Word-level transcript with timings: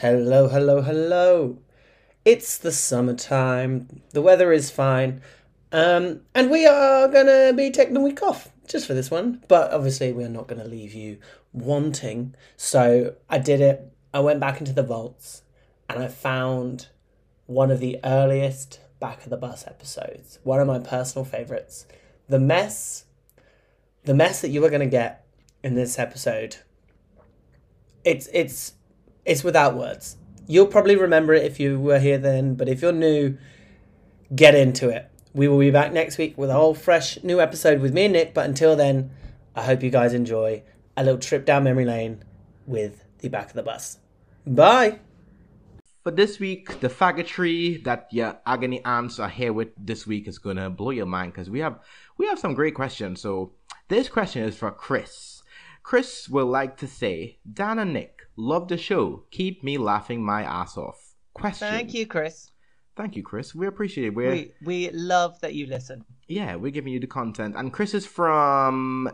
Hello, 0.00 0.46
hello, 0.46 0.80
hello. 0.80 1.58
It's 2.24 2.56
the 2.56 2.70
summertime. 2.70 4.00
The 4.12 4.22
weather 4.22 4.52
is 4.52 4.70
fine. 4.70 5.20
Um, 5.72 6.20
and 6.36 6.52
we 6.52 6.66
are 6.66 7.08
gonna 7.08 7.52
be 7.52 7.72
taking 7.72 7.96
a 7.96 8.00
week 8.00 8.22
off 8.22 8.52
just 8.68 8.86
for 8.86 8.94
this 8.94 9.10
one. 9.10 9.42
But 9.48 9.72
obviously, 9.72 10.12
we're 10.12 10.28
not 10.28 10.46
gonna 10.46 10.68
leave 10.68 10.94
you 10.94 11.18
wanting. 11.52 12.36
So 12.56 13.16
I 13.28 13.38
did 13.38 13.60
it. 13.60 13.92
I 14.14 14.20
went 14.20 14.38
back 14.38 14.60
into 14.60 14.72
the 14.72 14.84
vaults 14.84 15.42
and 15.90 16.00
I 16.00 16.06
found 16.06 16.86
one 17.46 17.72
of 17.72 17.80
the 17.80 17.98
earliest 18.04 18.78
back 19.00 19.24
of 19.24 19.30
the 19.30 19.36
bus 19.36 19.66
episodes. 19.66 20.38
One 20.44 20.60
of 20.60 20.68
my 20.68 20.78
personal 20.78 21.24
favorites. 21.24 21.88
The 22.28 22.38
mess, 22.38 23.04
the 24.04 24.14
mess 24.14 24.42
that 24.42 24.50
you 24.50 24.64
are 24.64 24.70
gonna 24.70 24.86
get 24.86 25.26
in 25.64 25.74
this 25.74 25.98
episode. 25.98 26.58
It's 28.04 28.28
it's 28.32 28.74
it's 29.28 29.44
without 29.44 29.76
words. 29.76 30.16
You'll 30.46 30.66
probably 30.66 30.96
remember 30.96 31.34
it 31.34 31.44
if 31.44 31.60
you 31.60 31.78
were 31.78 31.98
here 31.98 32.16
then, 32.16 32.54
but 32.54 32.68
if 32.68 32.80
you're 32.80 32.92
new, 32.92 33.36
get 34.34 34.54
into 34.54 34.88
it. 34.88 35.10
We 35.34 35.46
will 35.46 35.58
be 35.58 35.70
back 35.70 35.92
next 35.92 36.16
week 36.16 36.38
with 36.38 36.48
a 36.48 36.54
whole 36.54 36.74
fresh 36.74 37.22
new 37.22 37.38
episode 37.40 37.80
with 37.80 37.92
me 37.92 38.04
and 38.04 38.14
Nick, 38.14 38.32
but 38.32 38.46
until 38.46 38.74
then, 38.74 39.10
I 39.54 39.62
hope 39.62 39.82
you 39.82 39.90
guys 39.90 40.14
enjoy 40.14 40.62
a 40.96 41.04
little 41.04 41.20
trip 41.20 41.44
down 41.44 41.64
memory 41.64 41.84
lane 41.84 42.24
with 42.66 43.04
the 43.18 43.28
back 43.28 43.48
of 43.48 43.52
the 43.52 43.62
bus. 43.62 43.98
Bye. 44.46 45.00
For 46.02 46.10
this 46.10 46.40
week, 46.40 46.80
the 46.80 46.88
faggotry 46.88 47.84
that 47.84 48.08
your 48.10 48.38
agony 48.46 48.82
aunts 48.84 49.18
are 49.18 49.28
here 49.28 49.52
with 49.52 49.68
this 49.76 50.06
week 50.06 50.26
is 50.26 50.38
gonna 50.38 50.70
blow 50.70 50.90
your 50.90 51.06
mind 51.06 51.32
because 51.32 51.50
we 51.50 51.60
have 51.60 51.80
we 52.16 52.26
have 52.26 52.38
some 52.38 52.54
great 52.54 52.74
questions. 52.74 53.20
So 53.20 53.52
this 53.88 54.08
question 54.08 54.42
is 54.42 54.56
for 54.56 54.70
Chris. 54.70 55.42
Chris 55.82 56.28
will 56.28 56.46
like 56.46 56.78
to 56.78 56.86
say, 56.86 57.38
Dan 57.52 57.78
and 57.78 57.92
Nick, 57.92 58.17
love 58.38 58.68
the 58.68 58.78
show. 58.78 59.24
Keep 59.30 59.62
me 59.64 59.76
laughing 59.76 60.24
my 60.24 60.42
ass 60.42 60.76
off. 60.78 61.14
Question. 61.34 61.68
Thank 61.68 61.92
you, 61.92 62.06
Chris. 62.06 62.50
Thank 62.96 63.14
you, 63.16 63.22
Chris. 63.22 63.54
We 63.54 63.66
appreciate 63.66 64.06
it. 64.08 64.14
We're 64.14 64.30
We 64.30 64.52
we 64.64 64.90
love 64.90 65.38
that 65.40 65.54
you 65.54 65.66
listen. 65.66 66.04
yeah, 66.28 66.56
we're 66.56 66.70
giving 66.72 66.92
you 66.92 67.00
the 67.00 67.06
content. 67.06 67.54
And 67.56 67.72
Chris 67.72 67.94
is 67.94 68.06
from 68.06 69.10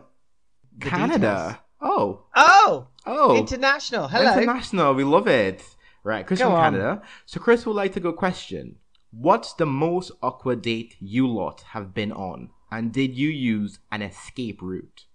The 0.77 0.89
Canada. 0.89 1.59
Oh. 1.81 2.23
Oh, 2.35 2.87
Oh. 3.05 3.37
international. 3.37 4.07
Hello. 4.07 4.33
International. 4.33 4.93
We 4.95 5.03
love 5.03 5.27
it. 5.27 5.61
Right, 6.03 6.25
Chris 6.25 6.39
Go 6.39 6.45
from 6.45 6.53
on. 6.55 6.73
Canada. 6.73 7.01
So 7.25 7.39
Chris 7.39 7.65
would 7.65 7.75
like 7.75 7.93
to 7.93 7.99
go 7.99 8.13
question. 8.13 8.77
What's 9.11 9.53
the 9.53 9.65
most 9.65 10.11
awkward 10.21 10.61
date 10.61 10.95
you 10.99 11.27
lot 11.27 11.61
have 11.73 11.93
been 11.93 12.11
on? 12.11 12.49
And 12.71 12.91
did 12.91 13.15
you 13.15 13.29
use 13.29 13.79
an 13.91 14.01
escape 14.01 14.61
route? 14.61 15.05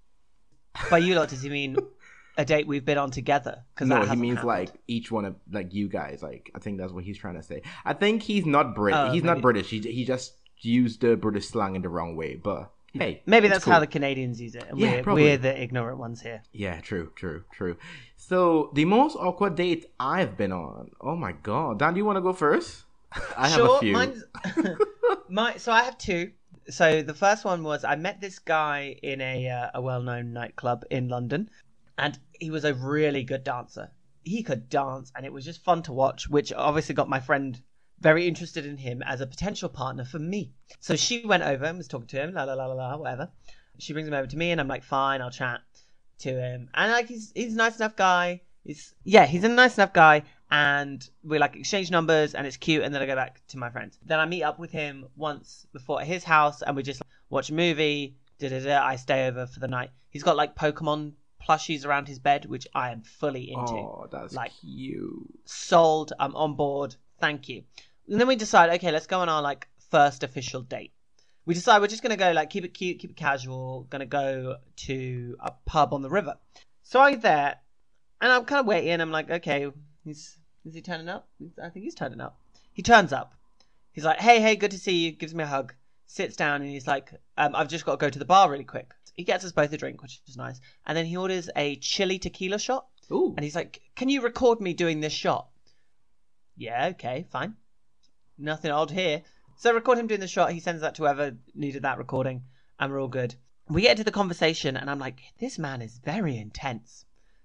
By 0.90 0.98
you 0.98 1.14
lot, 1.16 1.28
does 1.30 1.42
he 1.42 1.50
mean 1.50 1.76
a 2.40 2.44
date 2.44 2.66
we've 2.66 2.84
been 2.84 2.98
on 2.98 3.10
together? 3.10 3.64
Because 3.74 3.88
No, 3.88 4.02
he 4.02 4.16
means 4.16 4.42
like 4.42 4.70
each 4.88 5.10
one 5.12 5.24
of 5.24 5.34
like 5.52 5.72
you 5.74 5.88
guys. 5.88 6.22
Like 6.22 6.50
I 6.54 6.58
think 6.58 6.78
that's 6.78 6.92
what 6.92 7.04
he's 7.04 7.18
trying 7.18 7.36
to 7.36 7.42
say. 7.42 7.62
I 7.84 7.92
think 7.92 8.22
he's 8.22 8.46
not 8.46 8.74
Brit. 8.74 8.94
Oh, 8.96 9.12
he's 9.12 9.22
not. 9.22 9.40
British. 9.42 9.68
He 9.70 9.78
he 9.80 10.04
just 10.04 10.34
used 10.58 11.00
the 11.02 11.16
British 11.16 11.48
slang 11.48 11.76
in 11.76 11.82
the 11.82 11.88
wrong 11.88 12.16
way. 12.16 12.34
But 12.36 12.70
hey, 12.92 13.22
maybe 13.26 13.48
that's 13.48 13.64
cool. 13.64 13.74
how 13.74 13.80
the 13.80 13.86
Canadians 13.86 14.40
use 14.40 14.54
it. 14.54 14.64
And 14.68 14.78
Yeah, 14.78 14.96
we're, 14.96 15.02
probably. 15.02 15.22
we're 15.24 15.38
the 15.38 15.62
ignorant 15.62 15.98
ones 15.98 16.20
here. 16.22 16.42
Yeah, 16.52 16.80
true, 16.80 17.12
true, 17.14 17.44
true. 17.52 17.76
So 18.16 18.70
the 18.74 18.84
most 18.86 19.16
awkward 19.16 19.54
date 19.54 19.86
I've 20.00 20.36
been 20.36 20.52
on. 20.52 20.90
Oh 21.00 21.16
my 21.16 21.32
god, 21.32 21.78
Dan, 21.78 21.94
do 21.94 21.98
you 21.98 22.04
want 22.04 22.16
to 22.16 22.22
go 22.22 22.32
first? 22.32 22.84
I 23.36 23.48
have 23.48 23.58
sure, 23.58 23.76
a 23.76 23.80
few. 23.80 23.92
mine's 23.92 24.24
my. 25.28 25.56
So 25.56 25.72
I 25.72 25.82
have 25.82 25.98
two. 25.98 26.32
So 26.68 27.02
the 27.02 27.14
first 27.14 27.44
one 27.44 27.64
was 27.64 27.84
I 27.84 27.96
met 27.96 28.20
this 28.20 28.38
guy 28.38 28.96
in 29.02 29.20
a 29.20 29.48
uh, 29.48 29.70
a 29.74 29.80
well 29.82 30.02
known 30.02 30.32
nightclub 30.32 30.84
in 30.90 31.08
London, 31.08 31.50
and 32.00 32.18
he 32.32 32.50
was 32.50 32.64
a 32.64 32.74
really 32.74 33.22
good 33.22 33.44
dancer. 33.44 33.90
He 34.22 34.42
could 34.42 34.68
dance, 34.68 35.12
and 35.14 35.24
it 35.24 35.32
was 35.32 35.44
just 35.44 35.64
fun 35.64 35.82
to 35.84 35.92
watch. 35.92 36.28
Which 36.28 36.52
obviously 36.52 36.94
got 36.94 37.08
my 37.08 37.20
friend 37.20 37.60
very 38.00 38.26
interested 38.26 38.64
in 38.66 38.78
him 38.78 39.02
as 39.02 39.20
a 39.20 39.26
potential 39.26 39.68
partner 39.68 40.04
for 40.04 40.18
me. 40.18 40.52
So 40.80 40.96
she 40.96 41.24
went 41.24 41.42
over 41.42 41.66
and 41.66 41.78
was 41.78 41.88
talking 41.88 42.08
to 42.08 42.22
him, 42.22 42.34
la 42.34 42.44
la 42.44 42.54
la 42.54 42.66
la 42.66 42.74
la, 42.74 42.96
whatever. 42.96 43.30
She 43.78 43.92
brings 43.92 44.08
him 44.08 44.14
over 44.14 44.26
to 44.26 44.36
me, 44.36 44.50
and 44.50 44.60
I'm 44.60 44.68
like, 44.68 44.82
fine, 44.82 45.20
I'll 45.22 45.30
chat 45.30 45.60
to 46.20 46.30
him. 46.30 46.70
And 46.74 46.92
like 46.92 47.08
he's 47.08 47.32
he's 47.34 47.54
a 47.54 47.56
nice 47.56 47.76
enough 47.76 47.96
guy. 47.96 48.42
He's 48.64 48.94
yeah, 49.04 49.26
he's 49.26 49.44
a 49.44 49.48
nice 49.48 49.76
enough 49.78 49.92
guy. 49.92 50.22
And 50.50 51.08
we 51.22 51.38
like 51.38 51.54
exchange 51.56 51.90
numbers, 51.90 52.34
and 52.34 52.46
it's 52.46 52.56
cute. 52.56 52.82
And 52.82 52.94
then 52.94 53.02
I 53.02 53.06
go 53.06 53.14
back 53.14 53.40
to 53.48 53.58
my 53.58 53.70
friends. 53.70 53.98
Then 54.04 54.18
I 54.18 54.26
meet 54.26 54.42
up 54.42 54.58
with 54.58 54.72
him 54.72 55.06
once 55.16 55.66
before 55.72 56.00
at 56.00 56.06
his 56.06 56.24
house, 56.24 56.62
and 56.62 56.76
we 56.76 56.82
just 56.82 57.00
like, 57.00 57.08
watch 57.28 57.50
a 57.50 57.54
movie. 57.54 58.16
Da 58.38 58.48
da 58.48 58.60
da. 58.60 58.84
I 58.84 58.96
stay 58.96 59.28
over 59.28 59.46
for 59.46 59.60
the 59.60 59.68
night. 59.68 59.90
He's 60.08 60.22
got 60.22 60.36
like 60.36 60.56
Pokemon 60.56 61.12
plushies 61.40 61.84
around 61.86 62.08
his 62.08 62.18
bed, 62.18 62.46
which 62.46 62.66
I 62.74 62.90
am 62.90 63.02
fully 63.02 63.50
into. 63.50 63.72
Oh, 63.72 64.08
that's 64.10 64.34
Like- 64.34 64.52
you 64.62 65.26
Sold. 65.44 66.12
I'm 66.18 66.34
on 66.36 66.54
board. 66.54 66.96
Thank 67.18 67.48
you. 67.48 67.64
And 68.08 68.20
then 68.20 68.28
we 68.28 68.36
decide, 68.36 68.70
okay, 68.70 68.90
let's 68.90 69.06
go 69.06 69.20
on 69.20 69.28
our 69.28 69.42
like 69.42 69.68
first 69.90 70.22
official 70.22 70.62
date. 70.62 70.92
We 71.46 71.54
decide 71.54 71.80
we're 71.80 71.88
just 71.88 72.02
gonna 72.02 72.16
go 72.16 72.32
like 72.32 72.50
keep 72.50 72.64
it 72.64 72.74
cute, 72.74 72.98
keep 72.98 73.10
it 73.10 73.16
casual. 73.16 73.82
Gonna 73.90 74.06
go 74.06 74.56
to 74.76 75.36
a 75.40 75.52
pub 75.66 75.92
on 75.92 76.02
the 76.02 76.10
river. 76.10 76.36
So 76.82 77.00
I 77.00 77.12
get 77.12 77.22
there, 77.22 77.56
and 78.20 78.32
I'm 78.32 78.44
kind 78.44 78.60
of 78.60 78.66
waiting. 78.66 79.00
I'm 79.00 79.10
like, 79.10 79.30
okay, 79.30 79.70
he's 80.04 80.38
is 80.64 80.74
he 80.74 80.82
turning 80.82 81.08
up? 81.08 81.28
I 81.62 81.68
think 81.70 81.84
he's 81.84 81.94
turning 81.94 82.20
up. 82.20 82.38
He 82.72 82.82
turns 82.82 83.12
up. 83.12 83.34
He's 83.92 84.04
like, 84.04 84.20
hey, 84.20 84.40
hey, 84.40 84.56
good 84.56 84.70
to 84.72 84.78
see 84.78 85.04
you. 85.06 85.12
Gives 85.12 85.34
me 85.34 85.44
a 85.44 85.46
hug. 85.46 85.74
Sits 86.06 86.36
down 86.36 86.60
and 86.60 86.70
he's 86.70 86.86
like, 86.86 87.12
um, 87.38 87.54
I've 87.54 87.68
just 87.68 87.84
got 87.84 87.92
to 87.92 87.96
go 87.98 88.10
to 88.10 88.18
the 88.18 88.24
bar 88.24 88.50
really 88.50 88.64
quick. 88.64 88.92
He 89.20 89.24
gets 89.24 89.44
us 89.44 89.52
both 89.52 89.70
a 89.70 89.76
drink, 89.76 90.00
which 90.00 90.18
is 90.26 90.38
nice. 90.38 90.62
And 90.86 90.96
then 90.96 91.04
he 91.04 91.14
orders 91.14 91.50
a 91.54 91.76
chili 91.76 92.18
tequila 92.18 92.58
shot. 92.58 92.86
Ooh. 93.12 93.34
And 93.36 93.44
he's 93.44 93.54
like, 93.54 93.82
Can 93.94 94.08
you 94.08 94.22
record 94.22 94.62
me 94.62 94.72
doing 94.72 95.00
this 95.00 95.12
shot? 95.12 95.50
Yeah, 96.56 96.86
okay, 96.92 97.26
fine. 97.30 97.56
Nothing 98.38 98.70
odd 98.70 98.90
here. 98.90 99.20
So 99.58 99.74
record 99.74 99.98
him 99.98 100.06
doing 100.06 100.20
the 100.20 100.26
shot. 100.26 100.52
He 100.52 100.60
sends 100.60 100.80
that 100.80 100.94
to 100.94 101.02
whoever 101.02 101.36
needed 101.54 101.82
that 101.82 101.98
recording, 101.98 102.44
and 102.78 102.90
we're 102.90 102.98
all 102.98 103.08
good. 103.08 103.34
We 103.68 103.82
get 103.82 103.90
into 103.90 104.04
the 104.04 104.10
conversation, 104.10 104.74
and 104.74 104.88
I'm 104.88 104.98
like, 104.98 105.20
This 105.38 105.58
man 105.58 105.82
is 105.82 105.98
very 105.98 106.38
intense. 106.38 107.04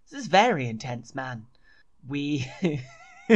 This 0.10 0.22
is 0.22 0.28
very 0.28 0.70
intense, 0.70 1.14
man. 1.14 1.46
We 2.08 2.50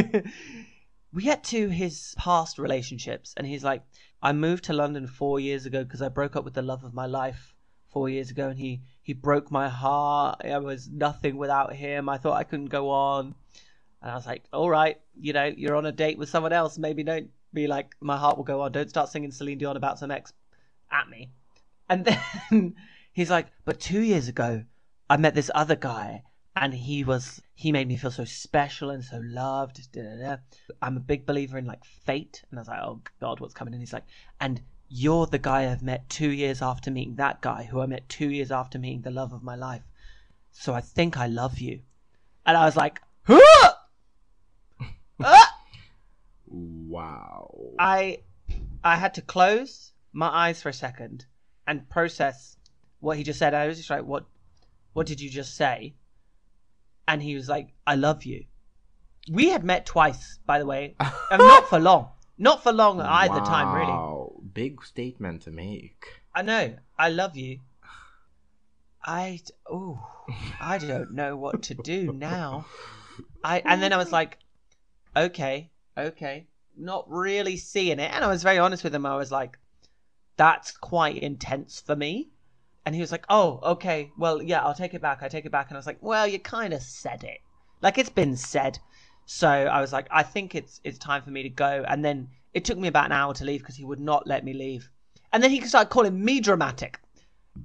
we 1.12 1.22
get 1.22 1.44
to 1.44 1.68
his 1.68 2.14
past 2.16 2.58
relationships, 2.58 3.34
and 3.36 3.46
he's 3.46 3.64
like, 3.64 3.82
I 4.22 4.32
moved 4.32 4.64
to 4.64 4.72
London 4.72 5.06
four 5.06 5.38
years 5.38 5.66
ago 5.66 5.84
because 5.84 6.00
I 6.00 6.08
broke 6.08 6.36
up 6.36 6.44
with 6.46 6.54
the 6.54 6.62
love 6.62 6.84
of 6.84 6.94
my 6.94 7.04
life 7.04 7.54
four 7.90 8.08
years 8.08 8.30
ago, 8.30 8.48
and 8.48 8.58
he 8.58 8.82
he 9.02 9.12
broke 9.12 9.50
my 9.50 9.68
heart. 9.68 10.42
I 10.44 10.58
was 10.58 10.88
nothing 10.88 11.36
without 11.36 11.74
him. 11.74 12.08
I 12.08 12.18
thought 12.18 12.36
I 12.36 12.44
couldn't 12.44 12.66
go 12.66 12.90
on, 12.90 13.34
and 14.02 14.10
I 14.10 14.14
was 14.14 14.26
like, 14.26 14.44
all 14.52 14.70
right, 14.70 14.98
you 15.18 15.32
know, 15.32 15.44
you're 15.44 15.76
on 15.76 15.86
a 15.86 15.92
date 15.92 16.18
with 16.18 16.28
someone 16.28 16.52
else. 16.52 16.78
Maybe 16.78 17.02
don't 17.02 17.30
be 17.52 17.66
like, 17.66 17.94
my 18.00 18.16
heart 18.16 18.36
will 18.36 18.44
go 18.44 18.60
on. 18.62 18.72
Don't 18.72 18.88
start 18.88 19.08
singing 19.08 19.32
Celine 19.32 19.58
Dion 19.58 19.76
about 19.76 19.98
some 19.98 20.10
ex 20.10 20.32
at 20.90 21.08
me. 21.08 21.30
And 21.88 22.04
then 22.50 22.74
he's 23.12 23.30
like, 23.30 23.48
but 23.64 23.80
two 23.80 24.00
years 24.00 24.28
ago, 24.28 24.64
I 25.08 25.16
met 25.16 25.34
this 25.34 25.50
other 25.54 25.76
guy, 25.76 26.22
and 26.56 26.74
he 26.74 27.04
was 27.04 27.40
he 27.54 27.72
made 27.72 27.88
me 27.88 27.96
feel 27.96 28.10
so 28.10 28.24
special 28.24 28.90
and 28.90 29.04
so 29.04 29.20
loved. 29.22 29.92
Da, 29.92 30.02
da, 30.02 30.16
da. 30.16 30.36
I'm 30.80 30.96
a 30.96 31.00
big 31.00 31.26
believer 31.26 31.58
in 31.58 31.66
like 31.66 31.84
fate, 31.84 32.42
and 32.50 32.58
I 32.58 32.62
was 32.62 32.68
like, 32.68 32.82
oh 32.82 33.00
god, 33.20 33.40
what's 33.40 33.54
coming? 33.54 33.74
And 33.74 33.82
he's 33.82 33.92
like, 33.92 34.06
and 34.40 34.60
you're 34.90 35.26
the 35.26 35.38
guy 35.38 35.70
I've 35.70 35.82
met 35.82 36.08
two 36.08 36.30
years 36.30 36.60
after 36.60 36.90
meeting 36.90 37.14
that 37.14 37.40
guy, 37.40 37.62
who 37.62 37.80
I 37.80 37.86
met 37.86 38.08
two 38.08 38.28
years 38.28 38.50
after 38.50 38.78
meeting 38.78 39.02
the 39.02 39.12
love 39.12 39.32
of 39.32 39.42
my 39.42 39.54
life. 39.54 39.84
So 40.50 40.74
I 40.74 40.80
think 40.80 41.16
I 41.16 41.28
love 41.28 41.60
you. 41.60 41.80
And 42.44 42.56
I 42.56 42.64
was 42.64 42.76
like, 42.76 43.00
huh! 43.22 43.72
Ah! 45.22 45.56
Wow. 46.52 47.54
I 47.78 48.18
I 48.82 48.96
had 48.96 49.14
to 49.14 49.22
close 49.22 49.92
my 50.12 50.26
eyes 50.26 50.60
for 50.60 50.68
a 50.68 50.72
second 50.72 51.26
and 51.64 51.88
process 51.88 52.56
what 52.98 53.16
he 53.16 53.22
just 53.22 53.38
said. 53.38 53.54
I 53.54 53.68
was 53.68 53.76
just 53.76 53.88
like, 53.88 54.04
"What? 54.04 54.24
What 54.92 55.06
did 55.06 55.20
you 55.20 55.30
just 55.30 55.54
say?" 55.54 55.94
And 57.06 57.22
he 57.22 57.36
was 57.36 57.48
like, 57.48 57.68
"I 57.86 57.94
love 57.94 58.24
you." 58.24 58.46
We 59.30 59.50
had 59.50 59.62
met 59.62 59.86
twice, 59.86 60.40
by 60.44 60.58
the 60.58 60.66
way, 60.66 60.96
and 61.30 61.38
not 61.38 61.68
for 61.68 61.78
long. 61.78 62.08
Not 62.36 62.64
for 62.64 62.72
long 62.72 63.00
either 63.00 63.40
time, 63.40 63.72
really. 63.72 63.92
Big 64.54 64.84
statement 64.84 65.42
to 65.42 65.50
make. 65.50 66.04
I 66.34 66.42
know. 66.42 66.76
I 66.98 67.08
love 67.10 67.36
you. 67.36 67.60
I 69.04 69.40
oh, 69.68 69.98
I 70.60 70.78
don't 70.78 71.12
know 71.12 71.36
what 71.36 71.62
to 71.64 71.74
do 71.74 72.12
now. 72.12 72.66
I 73.42 73.62
and 73.64 73.82
then 73.82 73.92
I 73.92 73.96
was 73.96 74.12
like, 74.12 74.38
okay, 75.16 75.70
okay, 75.96 76.46
not 76.76 77.10
really 77.10 77.56
seeing 77.56 77.98
it. 77.98 78.10
And 78.12 78.24
I 78.24 78.28
was 78.28 78.42
very 78.42 78.58
honest 78.58 78.84
with 78.84 78.94
him. 78.94 79.06
I 79.06 79.16
was 79.16 79.32
like, 79.32 79.58
that's 80.36 80.76
quite 80.76 81.18
intense 81.18 81.80
for 81.80 81.96
me. 81.96 82.30
And 82.84 82.94
he 82.94 83.00
was 83.00 83.12
like, 83.12 83.24
oh, 83.28 83.60
okay, 83.62 84.10
well, 84.18 84.42
yeah, 84.42 84.62
I'll 84.62 84.74
take 84.74 84.94
it 84.94 85.02
back. 85.02 85.22
I 85.22 85.28
take 85.28 85.46
it 85.46 85.52
back. 85.52 85.68
And 85.68 85.76
I 85.76 85.78
was 85.78 85.86
like, 85.86 86.02
well, 86.02 86.26
you 86.26 86.38
kind 86.38 86.72
of 86.72 86.82
said 86.82 87.24
it, 87.24 87.38
like 87.80 87.98
it's 87.98 88.10
been 88.10 88.36
said. 88.36 88.78
So 89.26 89.48
I 89.48 89.80
was 89.80 89.92
like, 89.92 90.08
I 90.10 90.22
think 90.22 90.54
it's 90.54 90.80
it's 90.84 90.98
time 90.98 91.22
for 91.22 91.30
me 91.30 91.42
to 91.42 91.48
go. 91.48 91.84
And 91.86 92.04
then 92.04 92.28
it 92.52 92.64
took 92.64 92.78
me 92.78 92.88
about 92.88 93.06
an 93.06 93.12
hour 93.12 93.34
to 93.34 93.44
leave 93.44 93.60
because 93.60 93.76
he 93.76 93.84
would 93.84 94.00
not 94.00 94.26
let 94.26 94.44
me 94.44 94.52
leave. 94.52 94.90
And 95.32 95.42
then 95.42 95.50
he 95.50 95.60
started 95.62 95.90
calling 95.90 96.24
me 96.24 96.40
dramatic. 96.40 97.00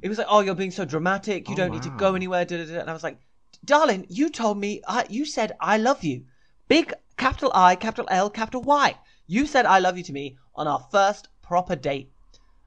He 0.01 0.09
was 0.09 0.17
like, 0.17 0.27
"Oh, 0.29 0.41
you're 0.41 0.55
being 0.55 0.71
so 0.71 0.85
dramatic. 0.85 1.47
You 1.47 1.53
Oh, 1.53 1.57
don't 1.57 1.71
need 1.71 1.83
to 1.83 1.89
go 1.89 2.15
anywhere." 2.15 2.45
Da, 2.45 2.57
da, 2.57 2.65
da. 2.65 2.79
And 2.81 2.89
I 2.89 2.93
was 2.93 3.03
like, 3.03 3.19
"Darling, 3.63 4.05
you 4.09 4.29
told 4.29 4.57
me. 4.57 4.81
I, 4.87 5.05
you 5.09 5.25
said 5.25 5.55
I 5.59 5.77
love 5.77 6.03
you. 6.03 6.25
Big 6.67 6.93
capital 7.17 7.51
I, 7.53 7.75
capital 7.75 8.07
L, 8.09 8.29
capital 8.29 8.61
Y. 8.61 8.97
You 9.27 9.45
said 9.47 9.65
I 9.65 9.79
love 9.79 9.97
you 9.97 10.03
to 10.03 10.13
me 10.13 10.37
on 10.55 10.67
our 10.67 10.79
first 10.91 11.29
proper 11.41 11.75
date. 11.75 12.11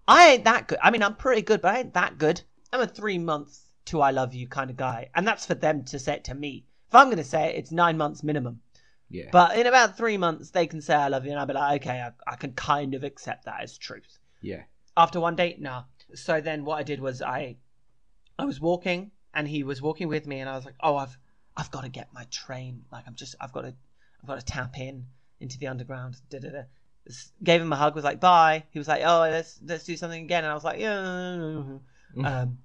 I 0.07 0.29
ain't 0.31 0.45
that 0.45 0.69
good. 0.69 0.79
I 0.83 0.91
mean, 0.91 1.03
I'm 1.03 1.17
pretty 1.17 1.43
good, 1.43 1.61
but 1.61 1.75
I 1.75 1.79
ain't 1.81 1.95
that 1.95 2.19
good. 2.19 2.41
I'm 2.73 2.81
a 2.81 2.87
three 2.87 3.19
months 3.19 3.69
to 3.87 4.01
I 4.01 4.11
love 4.11 4.35
you 4.35 4.49
kind 4.49 4.71
of 4.71 4.77
guy. 4.77 5.11
And 5.15 5.27
that's 5.27 5.47
for 5.47 5.55
them 5.55 5.85
to 5.85 5.99
say 5.99 6.15
it 6.15 6.25
to 6.25 6.35
me. 6.35 6.65
If 6.89 6.95
I'm 6.95 7.07
going 7.09 7.19
to 7.19 7.25
say 7.25 7.49
it, 7.49 7.57
it's 7.57 7.71
nine 7.71 7.99
months 7.99 8.23
minimum. 8.23 8.61
Yeah. 9.11 9.29
But 9.33 9.57
in 9.59 9.67
about 9.67 9.97
three 9.97 10.17
months, 10.19 10.51
they 10.51 10.67
can 10.67 10.81
say 10.81 10.95
I 10.95 11.09
love 11.09 11.25
you, 11.25 11.31
and 11.31 11.41
I'll 11.41 11.47
be 11.47 11.55
like, 11.55 11.83
okay, 11.83 12.01
I, 12.01 12.13
I 12.31 12.37
can 12.37 12.53
kind 12.53 12.95
of 12.95 13.05
accept 13.05 13.45
that 13.47 13.63
as 13.63 13.77
truth. 13.79 14.19
yeah. 14.43 14.63
After 14.97 15.21
one 15.21 15.37
date, 15.37 15.61
nah. 15.61 15.85
So 16.15 16.41
then 16.41 16.65
what 16.65 16.77
I 16.77 16.83
did 16.83 17.01
was 17.01 17.23
I, 17.23 17.57
I 18.37 18.45
was 18.45 18.61
walking, 18.61 19.13
and 19.33 19.47
he 19.47 19.63
was 19.63 19.81
walking 19.81 20.09
with 20.09 20.27
me, 20.27 20.41
and 20.41 20.51
I 20.51 20.57
was 20.57 20.65
like, 20.65 20.75
oh, 20.81 20.97
I've, 20.97 21.17
I've 21.57 21.71
got 21.71 21.83
to 21.85 21.89
get 21.89 22.09
my 22.13 22.25
train. 22.33 22.83
Like 22.91 23.05
I'm 23.07 23.15
just, 23.15 23.37
I've 23.41 23.53
got 23.53 23.61
to, 23.63 23.75
I've 24.21 24.27
got 24.29 24.41
to 24.41 24.45
tap 24.45 24.77
in 24.79 25.07
into 25.41 25.57
the 25.59 25.69
underground. 25.69 26.17
Da 26.31 26.41
da 26.41 26.49
da. 26.51 26.63
Gave 27.43 27.63
him 27.63 27.73
a 27.73 27.77
hug. 27.77 27.95
Was 27.95 28.03
like, 28.05 28.19
bye. 28.21 28.65
He 28.71 28.79
was 28.79 28.89
like, 28.89 29.03
oh, 29.05 29.21
let's 29.21 29.61
let's 29.65 29.85
do 29.85 29.97
something 29.97 30.25
again, 30.25 30.43
and 30.45 30.51
I 30.51 30.55
was 30.55 30.65
like, 30.65 30.81
yeah. 30.81 31.63
Um, 32.25 32.59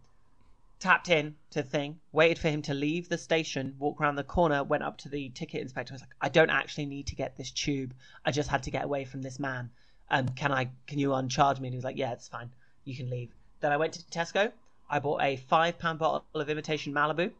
tapped 0.83 1.09
in 1.09 1.35
to 1.51 1.61
the 1.63 1.67
thing, 1.67 1.99
waited 2.11 2.37
for 2.37 2.49
him 2.49 2.61
to 2.63 2.73
leave 2.73 3.09
the 3.09 3.17
station, 3.17 3.75
walked 3.79 4.01
around 4.01 4.15
the 4.15 4.23
corner, 4.23 4.63
went 4.63 4.83
up 4.83 4.97
to 4.99 5.09
the 5.09 5.29
ticket 5.29 5.61
inspector, 5.61 5.93
I 5.93 5.95
was 5.95 6.01
like, 6.01 6.15
I 6.21 6.29
don't 6.29 6.49
actually 6.49 6.85
need 6.85 7.07
to 7.07 7.15
get 7.15 7.35
this 7.37 7.51
tube. 7.51 7.93
I 8.25 8.31
just 8.31 8.49
had 8.49 8.63
to 8.63 8.71
get 8.71 8.83
away 8.83 9.05
from 9.05 9.21
this 9.21 9.39
man. 9.39 9.69
Um, 10.11 10.27
can 10.29 10.51
I 10.51 10.69
can 10.85 10.99
you 10.99 11.13
uncharge 11.13 11.59
me? 11.59 11.67
And 11.69 11.73
he 11.73 11.77
was 11.77 11.85
like, 11.85 11.97
Yeah, 11.97 12.11
it's 12.11 12.27
fine. 12.27 12.49
You 12.83 12.95
can 12.95 13.09
leave. 13.09 13.31
Then 13.61 13.71
I 13.71 13.77
went 13.77 13.93
to 13.93 14.03
Tesco, 14.03 14.51
I 14.89 14.99
bought 14.99 15.21
a 15.23 15.37
five 15.37 15.79
pound 15.79 15.99
bottle 15.99 16.25
of 16.33 16.49
imitation 16.49 16.93
Malibu, 16.93 17.31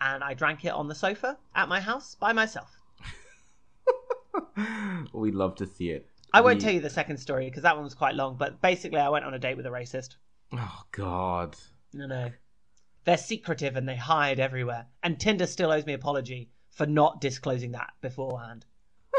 and 0.00 0.24
I 0.24 0.34
drank 0.34 0.64
it 0.64 0.70
on 0.70 0.88
the 0.88 0.94
sofa 0.94 1.36
at 1.54 1.68
my 1.68 1.80
house 1.80 2.16
by 2.18 2.32
myself. 2.32 2.70
We'd 5.12 5.34
love 5.34 5.54
to 5.56 5.66
see 5.66 5.90
it. 5.90 6.06
I 6.32 6.40
won't 6.40 6.56
We- 6.56 6.62
tell 6.62 6.72
you 6.72 6.80
the 6.80 6.90
second 6.90 7.18
story 7.18 7.44
because 7.48 7.62
that 7.62 7.74
one 7.76 7.84
was 7.84 7.94
quite 7.94 8.14
long, 8.14 8.36
but 8.36 8.60
basically 8.60 8.98
I 9.00 9.08
went 9.10 9.24
on 9.24 9.34
a 9.34 9.38
date 9.38 9.56
with 9.56 9.66
a 9.66 9.70
racist. 9.70 10.16
Oh 10.52 10.82
God. 10.92 11.56
No, 11.92 12.06
no. 12.06 12.30
They're 13.06 13.16
secretive 13.16 13.76
and 13.76 13.88
they 13.88 13.96
hide 13.96 14.40
everywhere. 14.40 14.86
And 15.02 15.18
Tinder 15.18 15.46
still 15.46 15.70
owes 15.70 15.86
me 15.86 15.94
apology 15.94 16.50
for 16.70 16.86
not 16.86 17.20
disclosing 17.20 17.72
that 17.72 17.92
beforehand. 18.02 18.66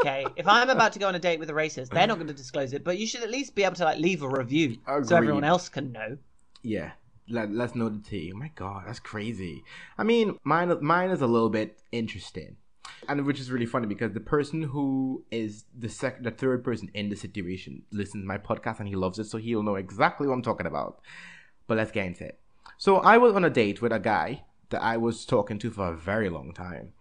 Okay, 0.00 0.26
if 0.36 0.46
I'm 0.46 0.70
about 0.70 0.92
to 0.92 1.00
go 1.00 1.08
on 1.08 1.16
a 1.16 1.18
date 1.18 1.40
with 1.40 1.50
a 1.50 1.54
racist, 1.54 1.88
they're 1.88 2.06
not 2.06 2.18
going 2.18 2.28
to 2.28 2.34
disclose 2.34 2.72
it, 2.72 2.84
but 2.84 2.98
you 2.98 3.06
should 3.06 3.22
at 3.22 3.30
least 3.30 3.56
be 3.56 3.64
able 3.64 3.74
to 3.76 3.84
like 3.84 3.98
leave 3.98 4.22
a 4.22 4.28
review 4.28 4.76
so 5.02 5.16
everyone 5.16 5.42
else 5.42 5.68
can 5.68 5.90
know. 5.90 6.18
Yeah. 6.62 6.92
Let, 7.30 7.50
let's 7.50 7.74
know 7.74 7.88
the 7.88 7.98
tea. 7.98 8.30
Oh 8.32 8.38
my 8.38 8.50
God, 8.54 8.84
that's 8.86 9.00
crazy. 9.00 9.64
I 9.98 10.04
mean, 10.04 10.38
mine 10.44 10.72
mine 10.80 11.10
is 11.10 11.20
a 11.20 11.26
little 11.26 11.50
bit 11.50 11.82
interesting, 11.92 12.56
and 13.06 13.26
which 13.26 13.38
is 13.38 13.50
really 13.50 13.66
funny 13.66 13.86
because 13.86 14.12
the 14.12 14.20
person 14.20 14.62
who 14.62 15.24
is 15.30 15.64
the 15.76 15.90
second, 15.90 16.24
the 16.24 16.30
third 16.30 16.64
person 16.64 16.90
in 16.94 17.10
the 17.10 17.16
situation 17.16 17.82
listens 17.92 18.22
to 18.22 18.26
my 18.26 18.38
podcast 18.38 18.78
and 18.78 18.88
he 18.88 18.96
loves 18.96 19.18
it, 19.18 19.24
so 19.24 19.36
he'll 19.36 19.62
know 19.62 19.74
exactly 19.74 20.26
what 20.26 20.34
I'm 20.34 20.42
talking 20.42 20.66
about. 20.66 21.00
But 21.66 21.76
let's 21.76 21.90
get 21.90 22.06
into 22.06 22.24
it. 22.24 22.40
So 22.76 22.96
I 22.96 23.18
was 23.18 23.34
on 23.34 23.44
a 23.44 23.50
date 23.50 23.80
with 23.80 23.92
a 23.92 23.98
guy 23.98 24.44
that 24.70 24.82
I 24.82 24.96
was 24.96 25.24
talking 25.24 25.58
to 25.60 25.70
for 25.70 25.92
a 25.92 25.96
very 25.96 26.28
long 26.28 26.52
time, 26.52 26.92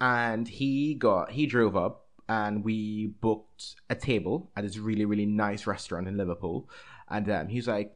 and 0.00 0.48
he 0.48 0.94
got 0.94 1.32
he 1.32 1.46
drove 1.46 1.76
up 1.76 2.06
and 2.28 2.64
we 2.64 3.08
booked 3.20 3.74
a 3.90 3.94
table 3.94 4.50
at 4.56 4.62
this 4.64 4.78
really 4.78 5.04
really 5.04 5.26
nice 5.26 5.66
restaurant 5.66 6.08
in 6.08 6.16
Liverpool, 6.16 6.68
and 7.08 7.30
um, 7.30 7.48
he's 7.48 7.68
like 7.68 7.94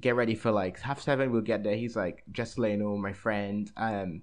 get 0.00 0.16
ready 0.16 0.34
for 0.34 0.50
like 0.50 0.80
half 0.80 1.00
seven 1.00 1.30
we'll 1.30 1.42
get 1.42 1.62
there. 1.62 1.76
He's 1.76 1.96
like 1.96 2.24
just 2.32 2.58
know 2.58 2.96
my 2.96 3.12
friend 3.12 3.70
um 3.76 4.22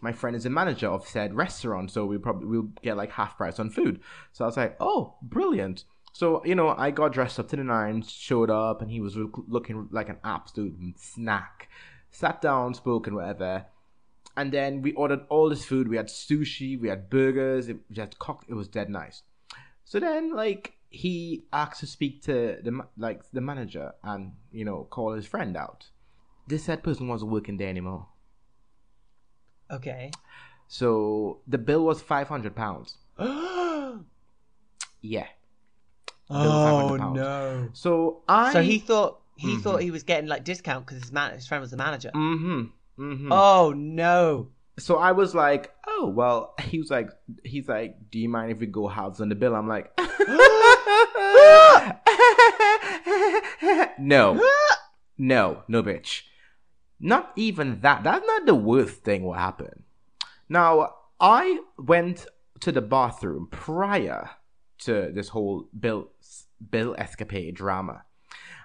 my 0.00 0.12
friend 0.12 0.36
is 0.36 0.44
a 0.44 0.50
manager 0.50 0.88
of 0.88 1.06
said 1.06 1.34
restaurant 1.34 1.90
so 1.90 2.04
we 2.04 2.18
probably 2.18 2.46
we'll 2.46 2.70
get 2.82 2.96
like 2.96 3.12
half 3.12 3.36
price 3.36 3.58
on 3.58 3.70
food. 3.70 4.00
So 4.32 4.44
i 4.44 4.46
was 4.46 4.56
like 4.56 4.76
oh 4.80 5.14
brilliant 5.22 5.84
so 6.16 6.42
you 6.44 6.54
know 6.54 6.68
i 6.76 6.90
got 6.90 7.12
dressed 7.12 7.38
up 7.38 7.48
to 7.48 7.56
the 7.56 7.64
nines 7.64 8.10
showed 8.10 8.50
up 8.50 8.80
and 8.82 8.90
he 8.90 9.00
was 9.00 9.16
looking 9.56 9.88
like 9.90 10.08
an 10.08 10.18
absolute 10.24 10.74
snack 10.98 11.68
sat 12.10 12.40
down 12.40 12.74
spoke 12.74 13.06
and 13.06 13.16
whatever 13.16 13.66
and 14.36 14.52
then 14.52 14.82
we 14.82 14.92
ordered 14.92 15.20
all 15.28 15.48
this 15.48 15.64
food 15.64 15.88
we 15.88 15.96
had 15.96 16.08
sushi 16.08 16.78
we 16.80 16.88
had 16.88 17.08
burgers 17.10 17.68
it, 17.68 17.78
we 17.90 17.96
had 17.96 18.18
cock 18.18 18.44
it 18.48 18.54
was 18.54 18.68
dead 18.68 18.88
nice 18.88 19.22
so 19.86 20.00
then, 20.00 20.34
like, 20.34 20.74
he 20.90 21.44
asked 21.52 21.80
to 21.80 21.86
speak 21.86 22.22
to 22.22 22.58
the 22.62 22.80
like 22.96 23.22
the 23.32 23.40
manager 23.40 23.92
and 24.02 24.32
you 24.50 24.64
know 24.64 24.84
call 24.90 25.12
his 25.12 25.26
friend 25.26 25.56
out. 25.56 25.86
This 26.48 26.64
said 26.64 26.82
person 26.82 27.08
wasn't 27.08 27.32
working 27.32 27.56
there 27.56 27.68
anymore. 27.68 28.08
Okay. 29.70 30.10
So 30.68 31.40
the 31.46 31.58
bill 31.58 31.84
was 31.84 32.02
five 32.02 32.28
hundred 32.28 32.54
pounds. 32.56 32.98
Yeah. 35.02 35.28
Was 36.34 36.98
£500. 36.98 37.14
no. 37.14 37.68
So 37.72 38.22
I. 38.28 38.52
So 38.52 38.62
he 38.62 38.78
thought 38.78 39.20
he 39.36 39.56
Mhm. 39.56 39.62
thought 39.62 39.82
he 39.82 39.90
was 39.90 40.02
getting 40.02 40.28
like 40.28 40.44
discount 40.44 40.86
because 40.86 41.02
his 41.02 41.12
man 41.12 41.32
his 41.34 41.46
friend 41.46 41.60
was 41.60 41.70
the 41.70 41.76
manager. 41.76 42.10
Mm-hmm. 42.14 42.62
Mm-hmm. 43.02 43.28
Oh 43.32 43.72
no. 43.76 44.48
So 44.78 44.96
I 44.96 45.12
was 45.12 45.34
like, 45.34 45.72
oh 45.86 46.06
well. 46.08 46.54
He 46.62 46.78
was 46.78 46.90
like, 46.90 47.10
he's 47.44 47.68
like, 47.68 47.96
do 48.10 48.18
you 48.18 48.28
mind 48.28 48.52
if 48.52 48.58
we 48.58 48.66
go 48.66 48.88
halves 48.88 49.20
on 49.20 49.28
the 49.28 49.34
bill? 49.34 49.54
I'm 49.54 49.68
like, 49.68 49.90
no, 53.98 54.42
no, 55.18 55.62
no, 55.68 55.82
bitch. 55.82 56.22
Not 56.98 57.32
even 57.36 57.80
that. 57.80 58.02
That's 58.04 58.26
not 58.26 58.46
the 58.46 58.54
worst 58.54 59.02
thing 59.04 59.24
what 59.24 59.38
happened. 59.38 59.82
Now 60.48 60.94
I 61.20 61.60
went 61.78 62.26
to 62.60 62.72
the 62.72 62.80
bathroom 62.80 63.48
prior 63.50 64.30
to 64.78 65.10
this 65.14 65.28
whole 65.30 65.68
bill 65.78 66.10
bill 66.70 66.94
escapade 66.98 67.54
drama, 67.54 68.04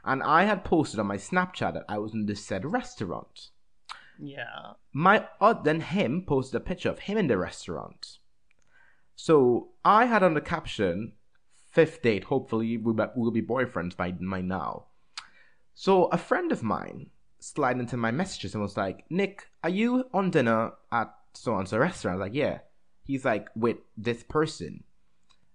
and 0.03 0.23
I 0.23 0.43
had 0.43 0.63
posted 0.63 0.99
on 0.99 1.07
my 1.07 1.17
Snapchat 1.17 1.73
that 1.73 1.85
I 1.89 1.97
was 1.97 2.13
in 2.13 2.25
this 2.25 2.43
said 2.45 2.65
restaurant 2.65 3.49
Yeah. 4.19 4.73
my 4.93 5.27
uh, 5.39 5.53
then 5.53 5.81
him 5.81 6.23
posted 6.25 6.55
a 6.55 6.63
picture 6.63 6.89
of 6.89 6.99
him 6.99 7.17
in 7.17 7.27
the 7.27 7.37
restaurant. 7.37 8.17
So 9.15 9.69
I 9.85 10.05
had 10.05 10.23
on 10.23 10.33
the 10.33 10.41
caption, 10.41 11.13
fifth 11.71 12.01
date. 12.01 12.25
Hopefully 12.25 12.77
we'll 12.77 12.93
be, 12.95 13.03
we'll 13.15 13.31
be 13.31 13.41
boyfriends 13.41 13.95
by 13.95 14.11
by 14.11 14.41
now. 14.41 14.85
So 15.73 16.05
a 16.05 16.17
friend 16.17 16.51
of 16.51 16.63
mine 16.63 17.09
slid 17.39 17.79
into 17.79 17.97
my 17.97 18.11
messages 18.11 18.53
and 18.53 18.61
was 18.63 18.77
like, 18.77 19.05
"Nick, 19.09 19.47
are 19.63 19.69
you 19.69 20.05
on 20.13 20.31
dinner 20.31 20.73
at 20.91 21.13
so 21.33 21.55
and 21.57 21.67
so 21.67 21.77
restaurant?" 21.79 22.15
I 22.15 22.17
was 22.17 22.25
like, 22.29 22.35
"Yeah." 22.35 22.59
He's 23.03 23.25
like, 23.25 23.47
"With 23.55 23.77
this 23.97 24.23
person," 24.23 24.83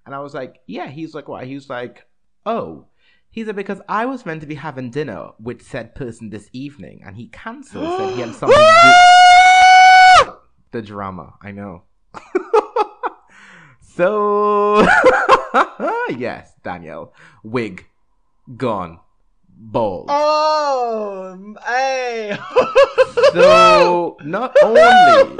and 0.07 0.15
I 0.15 0.21
was 0.21 0.33
like, 0.33 0.61
"Yeah." 0.67 0.89
He's 0.89 1.15
like, 1.15 1.29
"Why?" 1.29 1.45
He's 1.45 1.69
like, 1.69 2.07
"Oh." 2.47 2.87
He 3.31 3.45
said 3.45 3.57
because 3.57 3.83
I 3.87 4.07
was 4.07 4.25
meant 4.25 4.41
to 4.41 4.47
be 4.47 4.55
having 4.55 4.91
dinner 4.91 5.29
with 5.39 5.61
said 5.61 5.95
person 5.95 6.31
this 6.31 6.49
evening, 6.55 7.03
and 7.05 7.17
he 7.17 7.29
cancelled. 7.29 7.99
said 7.99 8.15
he 8.15 8.21
had 8.23 8.35
something 8.41 8.57
to 8.57 10.25
do. 10.25 10.33
The 10.73 10.83
drama, 10.83 11.35
I 11.43 11.53
know. 11.53 11.85
so 13.83 14.81
yes, 16.11 16.53
Daniel, 16.63 17.15
wig 17.43 17.87
gone, 18.57 19.01
bald. 19.49 20.07
Oh, 20.11 21.55
hey. 21.65 22.37
So 23.33 24.17
not 24.25 24.57
only 24.63 25.39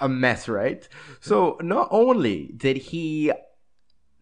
a 0.00 0.08
mess, 0.08 0.48
right? 0.48 0.88
So 1.20 1.58
not 1.60 1.88
only 1.90 2.52
did 2.56 2.76
he 2.76 3.32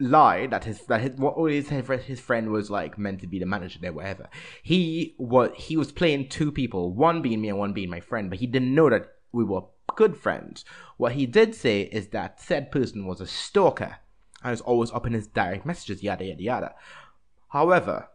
lie 0.01 0.47
that 0.47 0.65
his 0.65 0.81
that 0.87 1.01
his 1.01 1.13
what 1.17 1.37
his 1.51 1.69
his 1.69 2.21
friend 2.21 2.51
was 2.51 2.71
like 2.71 2.99
meant 2.99 3.21
to 3.21 3.27
be 3.27 3.39
the 3.39 3.47
manager 3.47 3.79
there, 3.81 3.93
whatever. 3.93 4.29
He 4.63 5.15
was 5.19 5.51
he 5.57 5.77
was 5.77 5.93
playing 5.93 6.29
two 6.29 6.53
people, 6.53 6.93
one 6.93 7.23
being 7.23 7.41
me 7.41 7.49
and 7.49 7.59
one 7.59 7.73
being 7.73 7.91
my 7.91 8.01
friend, 8.01 8.31
but 8.31 8.39
he 8.39 8.47
didn't 8.47 8.75
know 8.75 8.91
that 8.91 9.15
we 9.33 9.45
were 9.45 9.63
good 9.97 10.17
friends. 10.17 10.65
What 10.97 11.13
he 11.13 11.27
did 11.27 11.55
say 11.55 11.83
is 11.83 12.09
that 12.09 12.41
said 12.41 12.71
person 12.71 13.07
was 13.07 13.21
a 13.21 13.27
stalker 13.27 13.97
and 14.43 14.51
was 14.51 14.61
always 14.61 14.91
up 14.93 15.07
in 15.07 15.13
his 15.13 15.27
direct 15.27 15.67
messages, 15.67 16.03
yada 16.03 16.25
yada 16.25 16.43
yada. 16.43 16.75
However, 17.49 18.09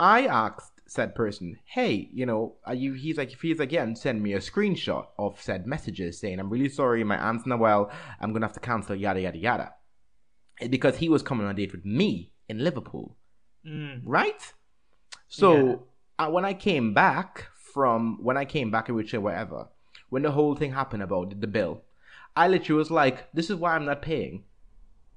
I 0.00 0.26
asked 0.26 0.72
said 0.86 1.14
person, 1.14 1.58
"Hey, 1.64 2.10
you 2.12 2.26
know, 2.26 2.56
are 2.66 2.74
you?" 2.74 2.92
He's 2.94 3.16
like, 3.16 3.30
he's 3.40 3.58
like, 3.58 3.72
"Yeah," 3.72 3.92
send 3.94 4.22
me 4.22 4.34
a 4.34 4.38
screenshot 4.38 5.06
of 5.18 5.40
said 5.40 5.66
messages 5.66 6.18
saying, 6.18 6.38
"I'm 6.38 6.50
really 6.50 6.68
sorry, 6.68 7.02
my 7.04 7.16
aunt's 7.16 7.46
not 7.46 7.60
well. 7.60 7.90
I'm 8.20 8.32
gonna 8.32 8.46
have 8.46 8.54
to 8.54 8.60
cancel." 8.60 8.96
Yada 8.96 9.20
yada 9.20 9.38
yada. 9.38 9.74
Because 10.70 10.96
he 10.98 11.08
was 11.08 11.22
coming 11.22 11.44
on 11.46 11.52
a 11.52 11.54
date 11.54 11.72
with 11.72 11.84
me 11.84 12.32
in 12.48 12.58
Liverpool, 12.58 13.16
Mm. 13.66 14.00
right? 14.04 14.52
So 15.28 15.86
uh, 16.18 16.28
when 16.30 16.44
I 16.44 16.54
came 16.54 16.92
back 16.94 17.48
from 17.54 18.22
when 18.22 18.36
I 18.36 18.44
came 18.44 18.70
back 18.70 18.88
in 18.88 18.94
whichever 18.94 19.22
whatever, 19.24 19.68
when 20.10 20.22
the 20.22 20.32
whole 20.32 20.54
thing 20.54 20.72
happened 20.72 21.02
about 21.02 21.40
the 21.40 21.46
bill, 21.46 21.82
I 22.36 22.48
literally 22.48 22.78
was 22.78 22.90
like, 22.90 23.32
"This 23.32 23.48
is 23.50 23.56
why 23.56 23.74
I'm 23.74 23.84
not 23.86 24.02
paying." 24.02 24.44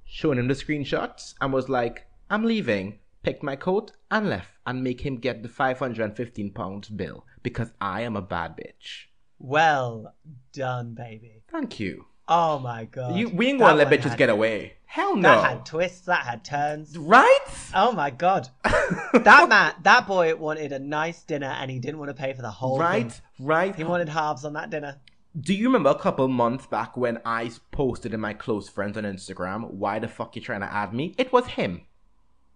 Showing 0.04 0.38
him 0.38 0.48
the 0.48 0.54
screenshots 0.54 1.34
and 1.40 1.52
was 1.52 1.68
like, 1.68 2.06
"I'm 2.30 2.44
leaving." 2.44 2.98
Picked 3.22 3.42
my 3.42 3.56
coat 3.56 3.90
and 4.08 4.28
left, 4.30 4.52
and 4.64 4.84
make 4.84 5.00
him 5.00 5.16
get 5.16 5.42
the 5.42 5.48
five 5.48 5.80
hundred 5.80 6.04
and 6.04 6.16
fifteen 6.16 6.52
pounds 6.52 6.88
bill 6.88 7.26
because 7.42 7.72
I 7.80 8.02
am 8.02 8.14
a 8.14 8.22
bad 8.22 8.56
bitch. 8.56 9.06
Well 9.38 10.14
done, 10.52 10.94
baby. 10.94 11.42
Thank 11.50 11.80
you. 11.80 12.06
Oh 12.28 12.58
my 12.58 12.84
god. 12.84 13.16
You, 13.16 13.28
we 13.28 13.48
ain't 13.48 13.58
gonna 13.58 13.74
let 13.76 13.88
bitches 13.88 14.10
had- 14.10 14.18
get 14.18 14.30
away. 14.30 14.74
Hell 14.86 15.16
no. 15.16 15.28
That 15.28 15.50
had 15.50 15.66
twists. 15.66 16.06
That 16.06 16.24
had 16.24 16.44
turns. 16.44 16.96
right? 16.96 17.38
Oh 17.74 17.92
my 17.92 18.10
god. 18.10 18.48
that 18.64 19.46
man, 19.48 19.74
that 19.82 20.06
boy 20.06 20.34
wanted 20.36 20.72
a 20.72 20.78
nice 20.78 21.22
dinner, 21.22 21.48
and 21.48 21.70
he 21.70 21.78
didn't 21.78 21.98
want 21.98 22.08
to 22.08 22.14
pay 22.14 22.32
for 22.32 22.42
the 22.42 22.50
whole 22.50 22.78
right? 22.78 23.12
thing. 23.12 23.22
Right? 23.38 23.74
He 23.74 23.84
wanted 23.84 24.08
halves 24.08 24.44
on 24.44 24.54
that 24.54 24.70
dinner. 24.70 24.96
Do 25.38 25.52
you 25.52 25.66
remember 25.66 25.90
a 25.90 25.98
couple 25.98 26.26
months 26.28 26.66
back 26.66 26.96
when 26.96 27.20
I 27.26 27.50
posted 27.70 28.14
in 28.14 28.20
my 28.20 28.32
close 28.32 28.70
friends 28.70 28.96
on 28.96 29.04
Instagram, 29.04 29.70
why 29.72 29.98
the 29.98 30.08
fuck 30.08 30.34
you 30.34 30.40
trying 30.40 30.60
to 30.60 30.72
add 30.72 30.94
me? 30.94 31.14
It 31.18 31.30
was 31.30 31.46
him. 31.46 31.82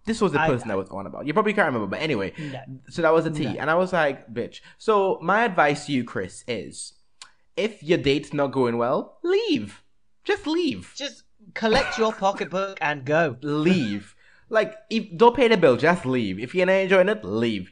This 0.07 0.23
was 0.23 0.33
the 0.33 0.41
I- 0.41 0.49
person 0.49 0.71
I, 0.71 0.77
was 0.77 0.89
on 0.89 1.07
about. 1.07 1.27
You 1.27 1.35
probably 1.35 1.53
can't 1.53 1.67
remember, 1.67 1.89
but 1.89 2.01
anyway. 2.01 2.33
No. 2.39 2.61
So 2.89 3.03
that 3.03 3.13
was 3.13 3.27
a 3.27 3.31
T. 3.31 3.45
And 3.59 3.69
I 3.69 3.75
was 3.75 3.93
like, 3.93 4.33
bitch. 4.33 4.61
So 4.79 5.19
my 5.21 5.45
advice 5.45 5.87
to 5.87 5.93
you, 5.93 6.05
Chris, 6.05 6.43
is 6.49 6.95
if 7.57 7.83
your 7.83 7.99
date's 7.99 8.33
not 8.33 8.49
going 8.53 8.79
well, 8.79 9.19
leave. 9.23 9.83
Just 10.25 10.47
leave. 10.47 10.93
Just 10.97 11.25
collect 11.55 11.99
your 11.99 12.13
pocketbook 12.13 12.79
and 12.81 13.05
go. 13.05 13.37
leave. 13.43 14.15
Like, 14.49 14.75
if 14.91 15.17
don't 15.17 15.37
pay 15.37 15.49
the 15.49 15.57
bill, 15.57 15.77
just 15.77 16.05
leave. 16.05 16.39
If 16.39 16.55
you're 16.55 16.67
not 16.67 16.73
enjoying 16.73 17.09
it, 17.09 17.25
leave. 17.25 17.71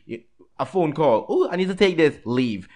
A 0.59 0.67
phone 0.67 0.93
call. 0.93 1.27
Oh, 1.29 1.49
I 1.51 1.57
need 1.57 1.69
to 1.69 1.75
take 1.75 1.97
this. 1.97 2.19
Leave. 2.25 2.69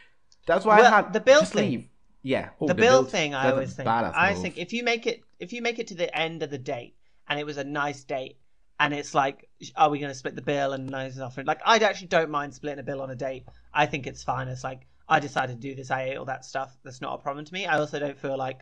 That's 0.46 0.64
why 0.64 0.80
I 0.80 0.88
had 0.90 1.12
the 1.12 1.20
bill 1.20 1.40
just 1.40 1.52
thing- 1.52 1.70
leave. 1.70 1.88
Yeah. 2.22 2.50
Oh, 2.60 2.68
the 2.68 2.74
bill 2.74 3.02
bill- 3.02 3.10
thing, 3.10 3.34
I 3.34 3.50
always 3.50 3.74
think. 3.74 3.88
I 3.88 4.32
move. 4.32 4.42
think 4.42 4.58
if 4.58 4.72
you 4.72 4.84
make 4.84 5.06
it, 5.06 5.22
if 5.40 5.52
you 5.52 5.62
make 5.62 5.78
it 5.78 5.88
to 5.88 5.94
the 5.94 6.16
end 6.16 6.42
of 6.42 6.50
the 6.50 6.58
date 6.58 6.94
and 7.28 7.38
it 7.40 7.46
was 7.46 7.56
a 7.56 7.64
nice 7.64 8.04
date, 8.04 8.38
and 8.78 8.92
it's 8.92 9.14
like, 9.14 9.48
are 9.76 9.90
we 9.90 9.98
going 10.00 10.10
to 10.10 10.14
split 10.14 10.34
the 10.34 10.42
bill 10.42 10.72
and 10.72 10.88
nice 10.88 11.16
enough? 11.16 11.38
Like, 11.44 11.60
I 11.64 11.76
actually 11.78 12.08
don't 12.08 12.30
mind 12.30 12.54
splitting 12.54 12.80
a 12.80 12.82
bill 12.82 13.00
on 13.00 13.10
a 13.10 13.14
date. 13.14 13.44
I 13.72 13.86
think 13.86 14.06
it's 14.08 14.24
fine. 14.24 14.48
It's 14.48 14.64
like 14.64 14.86
I 15.08 15.20
decided 15.20 15.60
to 15.60 15.68
do 15.68 15.74
this. 15.74 15.90
I 15.90 16.02
ate 16.04 16.16
all 16.16 16.24
that 16.26 16.44
stuff. 16.44 16.76
That's 16.84 17.00
not 17.00 17.18
a 17.18 17.22
problem 17.22 17.44
to 17.44 17.52
me. 17.52 17.66
I 17.66 17.78
also 17.78 17.98
don't 17.98 18.18
feel 18.18 18.36
like 18.36 18.60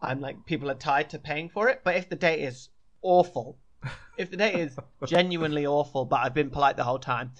I'm 0.00 0.20
like 0.20 0.46
people 0.46 0.70
are 0.70 0.74
tied 0.74 1.10
to 1.10 1.18
paying 1.18 1.48
for 1.48 1.68
it. 1.68 1.80
But 1.84 1.96
if 1.96 2.08
the 2.08 2.16
date 2.16 2.40
is 2.40 2.68
awful, 3.02 3.58
if 4.16 4.30
the 4.30 4.36
date 4.36 4.56
is 4.56 4.76
genuinely 5.06 5.66
awful, 5.66 6.04
but 6.04 6.20
I've 6.20 6.34
been 6.34 6.50
polite 6.50 6.76
the 6.76 6.84
whole 6.84 6.98
time, 6.98 7.32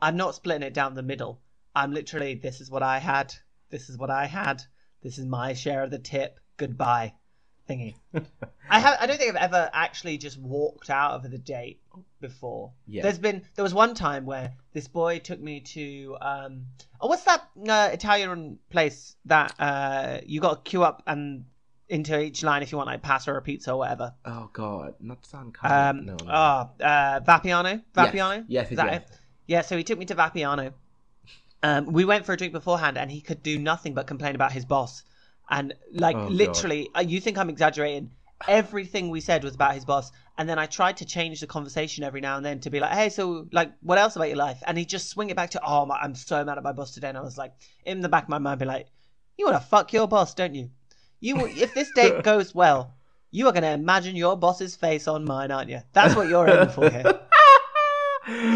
I'm 0.00 0.16
not 0.16 0.34
splitting 0.34 0.66
it 0.66 0.74
down 0.74 0.94
the 0.94 1.02
middle. 1.02 1.40
I'm 1.74 1.92
literally, 1.92 2.34
this 2.34 2.60
is 2.60 2.70
what 2.70 2.82
I 2.82 2.98
had. 2.98 3.34
This 3.70 3.88
is 3.88 3.98
what 3.98 4.10
I 4.10 4.26
had. 4.26 4.62
This 5.02 5.18
is 5.18 5.26
my 5.26 5.54
share 5.54 5.82
of 5.82 5.90
the 5.90 5.98
tip. 5.98 6.40
Goodbye, 6.56 7.14
thingy. 7.68 7.94
I 8.70 8.78
have. 8.78 8.96
I 9.00 9.06
don't 9.06 9.18
think 9.18 9.30
I've 9.30 9.52
ever 9.52 9.70
actually 9.72 10.18
just 10.18 10.38
walked 10.38 10.90
out 10.90 11.12
of 11.12 11.30
the 11.30 11.38
date 11.38 11.80
before. 12.20 12.72
Yeah. 12.86 13.02
There's 13.02 13.18
been. 13.18 13.42
There 13.54 13.62
was 13.62 13.74
one 13.74 13.94
time 13.94 14.26
where 14.26 14.52
this 14.72 14.88
boy 14.88 15.18
took 15.18 15.40
me 15.40 15.60
to. 15.60 16.16
Um. 16.20 16.66
Oh, 17.00 17.08
what's 17.08 17.24
that 17.24 17.48
uh, 17.68 17.90
Italian 17.92 18.58
place 18.70 19.16
that 19.26 19.54
uh 19.58 20.20
you 20.24 20.40
got 20.40 20.64
to 20.64 20.70
queue 20.70 20.82
up 20.82 21.02
and 21.06 21.44
into 21.88 22.18
each 22.18 22.42
line 22.42 22.62
if 22.62 22.72
you 22.72 22.78
want 22.78 22.86
like 22.88 23.02
pasta 23.02 23.30
or 23.30 23.40
pizza 23.40 23.72
or 23.72 23.78
whatever. 23.78 24.14
Oh 24.24 24.48
God, 24.52 24.94
not 25.00 25.24
San 25.26 25.52
Um. 25.62 26.06
No, 26.06 26.16
no. 26.24 26.32
Oh, 26.32 26.84
uh, 26.84 27.20
Vapiano. 27.20 27.82
Vapiano. 27.94 28.44
Yes, 28.48 28.66
Is 28.66 28.72
yes, 28.72 28.76
that 28.76 28.86
yes. 28.86 29.02
it? 29.02 29.18
Yeah. 29.46 29.60
So 29.62 29.76
he 29.76 29.84
took 29.84 29.98
me 29.98 30.06
to 30.06 30.14
Vapiano. 30.14 30.72
Um, 31.62 31.86
we 31.86 32.04
went 32.04 32.26
for 32.26 32.34
a 32.34 32.36
drink 32.36 32.52
beforehand, 32.52 32.98
and 32.98 33.10
he 33.10 33.22
could 33.22 33.42
do 33.42 33.58
nothing 33.58 33.94
but 33.94 34.06
complain 34.06 34.34
about 34.34 34.52
his 34.52 34.66
boss. 34.66 35.02
And 35.50 35.74
like 35.92 36.16
Oh, 36.16 36.26
literally, 36.28 36.88
uh, 36.96 37.00
you 37.00 37.20
think 37.20 37.36
I'm 37.38 37.50
exaggerating? 37.50 38.10
Everything 38.48 39.08
we 39.10 39.20
said 39.20 39.44
was 39.44 39.54
about 39.54 39.74
his 39.74 39.84
boss, 39.84 40.10
and 40.36 40.48
then 40.48 40.58
I 40.58 40.66
tried 40.66 40.96
to 40.98 41.04
change 41.04 41.40
the 41.40 41.46
conversation 41.46 42.04
every 42.04 42.20
now 42.20 42.36
and 42.36 42.44
then 42.44 42.60
to 42.60 42.70
be 42.70 42.80
like, 42.80 42.92
"Hey, 42.92 43.08
so 43.08 43.46
like, 43.52 43.72
what 43.80 43.96
else 43.98 44.16
about 44.16 44.28
your 44.28 44.36
life?" 44.36 44.62
And 44.66 44.76
he 44.76 44.84
just 44.84 45.08
swing 45.08 45.30
it 45.30 45.36
back 45.36 45.50
to, 45.50 45.60
"Oh, 45.64 45.86
my, 45.86 45.96
I'm 45.96 46.14
so 46.14 46.44
mad 46.44 46.58
at 46.58 46.64
my 46.64 46.72
boss 46.72 46.92
today." 46.92 47.08
And 47.08 47.16
I 47.18 47.22
was 47.22 47.38
like, 47.38 47.52
in 47.84 48.00
the 48.00 48.08
back 48.08 48.24
of 48.24 48.28
my 48.28 48.38
mind, 48.38 48.58
be 48.60 48.66
like, 48.66 48.88
"You 49.38 49.46
want 49.46 49.62
to 49.62 49.66
fuck 49.68 49.92
your 49.92 50.08
boss, 50.08 50.34
don't 50.34 50.54
you? 50.54 50.70
You, 51.20 51.46
if 51.46 51.72
this 51.74 51.90
date 51.94 52.22
goes 52.22 52.54
well, 52.54 52.94
you 53.30 53.46
are 53.46 53.52
going 53.52 53.62
to 53.62 53.70
imagine 53.70 54.16
your 54.16 54.36
boss's 54.36 54.76
face 54.76 55.08
on 55.08 55.24
mine, 55.24 55.50
aren't 55.50 55.70
you? 55.70 55.80
That's 55.92 56.14
what 56.16 56.28
you're 56.28 56.48
aiming 56.48 56.68
for 56.70 56.90
here." 56.90 57.20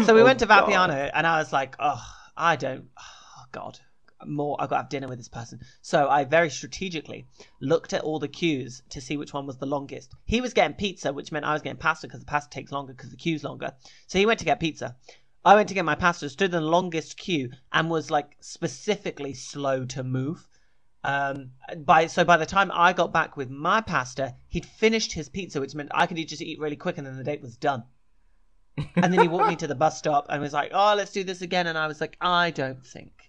So 0.05 0.15
we 0.15 0.21
Oh, 0.21 0.23
went 0.23 0.39
to 0.39 0.47
God. 0.47 0.67
Vapiano, 0.67 1.11
and 1.13 1.27
I 1.27 1.37
was 1.37 1.53
like, 1.53 1.75
oh, 1.79 2.03
I 2.35 2.55
don't, 2.55 2.89
oh, 2.99 3.43
God, 3.51 3.79
more, 4.25 4.55
I've 4.59 4.69
got 4.69 4.75
to 4.75 4.81
have 4.83 4.89
dinner 4.89 5.07
with 5.07 5.17
this 5.17 5.27
person. 5.27 5.61
So 5.81 6.09
I 6.09 6.23
very 6.23 6.49
strategically 6.49 7.27
looked 7.61 7.93
at 7.93 8.01
all 8.01 8.19
the 8.19 8.27
queues 8.27 8.81
to 8.89 9.01
see 9.01 9.17
which 9.17 9.33
one 9.33 9.45
was 9.45 9.57
the 9.57 9.65
longest. 9.65 10.13
He 10.25 10.41
was 10.41 10.53
getting 10.53 10.75
pizza, 10.75 11.13
which 11.13 11.31
meant 11.31 11.45
I 11.45 11.53
was 11.53 11.61
getting 11.61 11.77
pasta 11.77 12.07
because 12.07 12.19
the 12.19 12.25
pasta 12.25 12.49
takes 12.49 12.71
longer 12.71 12.93
because 12.93 13.11
the 13.11 13.17
queue's 13.17 13.43
longer. 13.43 13.73
So 14.07 14.19
he 14.19 14.25
went 14.25 14.39
to 14.39 14.45
get 14.45 14.59
pizza. 14.59 14.95
I 15.45 15.55
went 15.55 15.69
to 15.69 15.73
get 15.73 15.85
my 15.85 15.95
pasta, 15.95 16.29
stood 16.29 16.53
in 16.53 16.61
the 16.61 16.61
longest 16.61 17.17
queue, 17.17 17.51
and 17.71 17.89
was 17.89 18.11
like 18.11 18.35
specifically 18.41 19.33
slow 19.33 19.85
to 19.85 20.03
move. 20.03 20.47
Um, 21.01 21.51
by 21.77 22.07
so 22.07 22.25
by 22.25 22.35
the 22.35 22.45
time 22.45 22.71
I 22.73 22.91
got 22.91 23.13
back 23.13 23.37
with 23.37 23.49
my 23.49 23.79
pasta, 23.79 24.35
he'd 24.49 24.65
finished 24.65 25.13
his 25.13 25.29
pizza, 25.29 25.61
which 25.61 25.73
meant 25.75 25.91
I 25.93 26.07
could 26.07 26.17
just 26.27 26.41
eat 26.41 26.59
really 26.59 26.75
quick, 26.75 26.97
and 26.97 27.07
then 27.07 27.17
the 27.17 27.23
date 27.23 27.41
was 27.41 27.55
done. 27.55 27.83
And 28.95 29.13
then 29.13 29.21
he 29.21 29.27
walked 29.27 29.47
me 29.47 29.55
to 29.57 29.67
the 29.67 29.75
bus 29.75 29.97
stop 29.97 30.25
and 30.29 30.41
was 30.41 30.53
like, 30.53 30.71
"Oh, 30.73 30.93
let's 30.95 31.11
do 31.11 31.23
this 31.23 31.41
again." 31.41 31.67
And 31.67 31.77
I 31.77 31.87
was 31.87 32.01
like, 32.01 32.17
"I 32.19 32.51
don't 32.51 32.85
think 32.85 33.28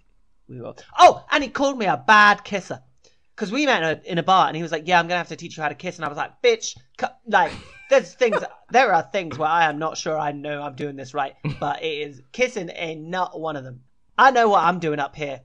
we 0.50 0.60
will." 0.60 0.76
Oh, 0.98 1.24
and 1.30 1.42
he 1.42 1.48
called 1.48 1.78
me 1.78 1.86
a 1.86 1.96
bad 1.96 2.44
kisser 2.44 2.82
because 3.34 3.50
we 3.50 3.64
met 3.64 4.04
in 4.04 4.18
a, 4.18 4.22
bar, 4.22 4.48
and 4.48 4.56
he 4.56 4.62
was 4.62 4.72
like, 4.72 4.86
"Yeah, 4.86 4.98
I'm 4.98 5.06
gonna 5.06 5.18
have 5.18 5.28
to 5.28 5.36
teach 5.36 5.56
you 5.56 5.62
how 5.62 5.70
to 5.70 5.74
kiss." 5.74 5.96
And 5.96 6.04
I 6.04 6.08
was 6.08 6.18
like, 6.18 6.42
"Bitch, 6.42 6.76
like, 7.26 7.52
there's 7.88 8.12
things, 8.12 8.36
there 8.70 8.92
are 8.92 9.02
things 9.02 9.38
where 9.38 9.48
I 9.48 9.64
am 9.64 9.78
not 9.78 9.96
sure 9.96 10.18
I 10.18 10.32
know 10.32 10.62
I'm 10.62 10.74
doing 10.74 10.96
this 10.96 11.14
right, 11.14 11.34
but 11.58 11.82
it 11.82 12.08
is 12.08 12.22
kissing 12.32 12.70
ain't 12.74 13.06
not 13.06 13.40
one 13.40 13.56
of 13.56 13.64
them. 13.64 13.80
I 14.18 14.30
know 14.30 14.50
what 14.50 14.64
I'm 14.64 14.78
doing 14.78 14.98
up 14.98 15.16
here, 15.16 15.40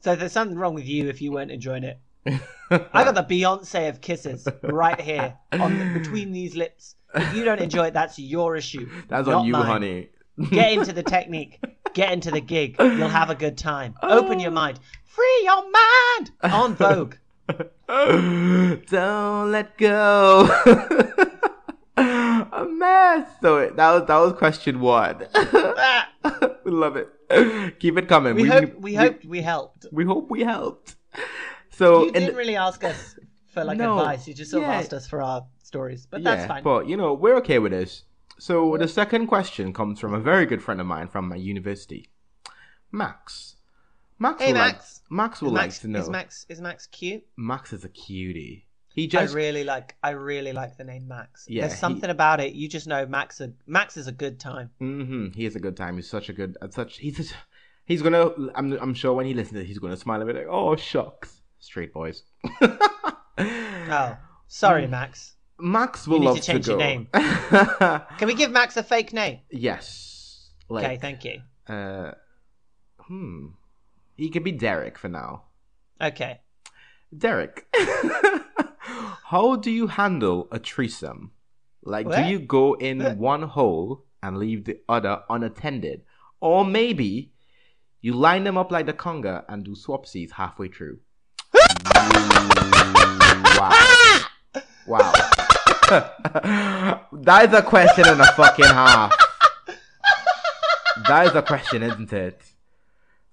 so 0.00 0.16
there's 0.16 0.32
something 0.32 0.56
wrong 0.56 0.74
with 0.74 0.86
you 0.86 1.08
if 1.08 1.20
you 1.20 1.32
weren't 1.32 1.50
enjoying 1.50 1.84
it. 1.84 2.00
I 2.70 3.04
got 3.04 3.14
the 3.14 3.22
Beyonce 3.22 3.88
of 3.88 4.00
kisses 4.00 4.48
right 4.62 5.00
here 5.00 5.36
on 5.52 5.92
between 5.92 6.32
these 6.32 6.56
lips. 6.56 6.96
If 7.14 7.34
you 7.34 7.44
don't 7.44 7.60
enjoy 7.60 7.86
it, 7.86 7.94
that's 7.94 8.18
your 8.18 8.56
issue. 8.56 8.88
That's 9.08 9.28
on 9.28 9.46
you, 9.46 9.52
mine. 9.52 9.66
honey. 9.66 10.08
Get 10.50 10.72
into 10.72 10.92
the 10.92 11.02
technique. 11.02 11.62
Get 11.96 12.12
into 12.12 12.30
the 12.30 12.42
gig. 12.42 12.76
You'll 12.78 13.08
have 13.08 13.30
a 13.30 13.34
good 13.34 13.56
time. 13.56 13.94
Open 14.02 14.38
your 14.38 14.50
mind. 14.50 14.78
Free 15.06 15.40
your 15.44 15.62
mind 15.70 16.30
on 16.42 16.74
Vogue. 16.84 17.14
Don't 17.88 19.50
let 19.50 19.78
go. 19.78 20.42
a 21.96 22.66
mess. 22.68 23.26
So 23.40 23.70
that 23.70 23.90
was 23.92 24.06
that 24.08 24.18
was 24.18 24.32
question 24.34 24.80
one. 24.80 25.24
we 26.64 26.70
love 26.70 26.96
it. 26.96 27.78
Keep 27.80 27.96
it 27.96 28.08
coming. 28.08 28.34
We 28.34 28.44
hope 28.44 28.74
we 28.78 28.94
hoped 28.94 29.24
we 29.24 29.40
helped. 29.40 29.86
we 29.90 30.04
hope 30.04 30.30
we 30.30 30.42
helped. 30.42 30.96
So 31.70 32.04
You 32.04 32.12
didn't 32.12 32.34
really 32.36 32.56
ask 32.56 32.84
us 32.84 33.18
for 33.54 33.64
like 33.64 33.78
No. 33.78 33.98
advice. 33.98 34.28
You 34.28 34.34
just 34.34 34.50
sort 34.50 34.64
of 34.64 34.68
Yeah. 34.68 34.76
asked 34.80 34.92
us 34.92 35.06
for 35.08 35.22
our 35.22 35.46
stories, 35.62 36.04
but 36.04 36.22
that's 36.22 36.42
yeah, 36.42 36.46
fine. 36.46 36.62
but 36.62 36.88
you 36.88 36.98
know 36.98 37.14
we're 37.14 37.36
okay 37.36 37.58
with 37.58 37.72
this. 37.72 38.02
So 38.38 38.76
the 38.76 38.88
second 38.88 39.26
question 39.28 39.72
comes 39.72 39.98
from 39.98 40.12
a 40.14 40.20
very 40.20 40.46
good 40.46 40.62
friend 40.62 40.80
of 40.80 40.86
mine 40.86 41.08
from 41.08 41.28
my 41.28 41.36
university, 41.36 42.10
Max. 42.92 43.56
Max. 44.18 44.40
Hey, 44.40 44.52
would 44.52 44.58
like- 44.58 44.74
Max. 44.74 45.02
Max 45.08 45.42
like 45.42 45.72
to 45.80 45.88
know. 45.88 46.00
is 46.00 46.08
Max 46.10 46.46
is 46.48 46.60
Max 46.60 46.86
cute? 46.86 47.24
Max 47.36 47.72
is 47.72 47.84
a 47.84 47.88
cutie. 47.88 48.66
He 48.94 49.06
just 49.06 49.34
I 49.34 49.36
really 49.36 49.62
like 49.64 49.94
I 50.02 50.10
really 50.10 50.52
like 50.54 50.78
the 50.78 50.84
name 50.84 51.06
Max. 51.06 51.44
Yeah, 51.48 51.62
There's 51.62 51.74
he- 51.74 51.78
something 51.80 52.08
about 52.10 52.40
it. 52.40 52.54
You 52.54 52.66
just 52.68 52.86
know 52.86 53.04
Max 53.06 53.40
a, 53.40 53.52
Max 53.66 53.96
is 53.98 54.06
a 54.06 54.12
good 54.12 54.40
time. 54.40 54.70
Mm-hmm. 54.80 55.32
He 55.34 55.44
has 55.44 55.54
a 55.54 55.60
good 55.60 55.76
time. 55.76 55.96
He's 55.96 56.08
such 56.08 56.28
a 56.30 56.32
good, 56.32 56.56
uh, 56.62 56.68
such. 56.70 56.96
He's 56.98 57.16
such, 57.18 57.36
he's 57.84 58.00
gonna. 58.02 58.30
I'm, 58.54 58.72
I'm 58.72 58.94
sure 58.94 59.12
when 59.12 59.26
he 59.26 59.34
listens, 59.34 59.58
to 59.58 59.60
it, 59.60 59.66
he's 59.66 59.78
gonna 59.78 59.96
smile 59.98 60.20
and 60.22 60.28
be 60.28 60.34
like, 60.34 60.46
"Oh 60.48 60.76
shucks, 60.76 61.40
straight 61.58 61.92
boys." 61.92 62.22
Oh, 63.38 64.16
sorry, 64.48 64.86
Max. 64.88 65.35
Max 65.58 66.06
will 66.06 66.18
need 66.20 66.26
love 66.26 66.36
to 66.36 66.42
change 66.42 66.66
go. 66.66 66.72
your 66.72 66.78
name. 66.78 67.08
Can 67.14 68.26
we 68.26 68.34
give 68.34 68.50
Max 68.50 68.76
a 68.76 68.82
fake 68.82 69.12
name? 69.12 69.40
yes. 69.50 70.50
Like, 70.68 70.84
okay, 70.84 70.96
thank 70.96 71.24
you. 71.24 71.40
uh, 71.68 72.10
hmm. 72.98 73.46
He 74.16 74.30
could 74.30 74.42
be 74.42 74.50
Derek 74.52 74.98
for 74.98 75.08
now. 75.08 75.44
Okay. 76.00 76.40
Derek, 77.16 77.66
how 79.26 79.54
do 79.56 79.70
you 79.70 79.86
handle 79.86 80.48
a 80.50 80.58
threesome? 80.58 81.30
Like, 81.84 82.06
What? 82.08 82.16
do 82.16 82.22
you 82.24 82.40
go 82.40 82.74
in 82.74 82.98
What? 83.02 83.16
one 83.16 83.42
hole 83.42 84.04
and 84.22 84.38
leave 84.38 84.64
the 84.64 84.80
other 84.88 85.22
unattended? 85.30 86.02
Or 86.40 86.64
maybe 86.64 87.32
you 88.00 88.12
line 88.12 88.42
them 88.42 88.58
up 88.58 88.72
like 88.72 88.86
the 88.86 88.92
conga 88.92 89.44
and 89.48 89.64
do 89.64 89.76
swapsies 89.76 90.32
halfway 90.32 90.66
through? 90.68 90.98
wow. 93.56 94.20
Wow. 94.88 95.12
that 95.90 97.48
is 97.48 97.54
a 97.54 97.62
question 97.62 98.06
and 98.06 98.20
a 98.20 98.26
fucking 98.32 98.64
half. 98.64 99.14
That 101.08 101.26
is 101.26 101.34
a 101.34 101.42
question, 101.42 101.82
isn't 101.82 102.12
it? 102.12 102.40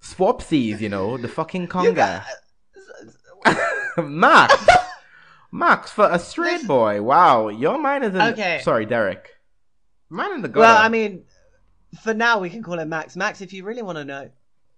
Swapsies, 0.02 0.80
you 0.80 0.88
know, 0.88 1.16
the 1.16 1.28
fucking 1.28 1.66
conga. 1.68 2.24
Uh, 3.44 4.02
Max, 4.02 4.66
Max 5.52 5.90
for 5.90 6.08
a 6.10 6.18
straight 6.18 6.66
boy. 6.66 7.00
Wow, 7.02 7.48
your 7.48 7.78
mind 7.78 8.04
is 8.04 8.14
in. 8.14 8.20
Okay. 8.20 8.60
Sorry, 8.62 8.86
Derek. 8.86 9.30
Mine 10.10 10.34
in 10.34 10.42
the 10.42 10.48
gutter. 10.48 10.60
Well, 10.60 10.76
I 10.76 10.88
mean, 10.88 11.24
for 12.02 12.14
now 12.14 12.38
we 12.38 12.50
can 12.50 12.62
call 12.62 12.78
him 12.78 12.88
Max. 12.90 13.16
Max, 13.16 13.40
if 13.40 13.52
you 13.52 13.64
really 13.64 13.82
want 13.82 13.98
to 13.98 14.04
know, 14.04 14.30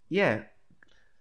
yeah. 0.08 0.42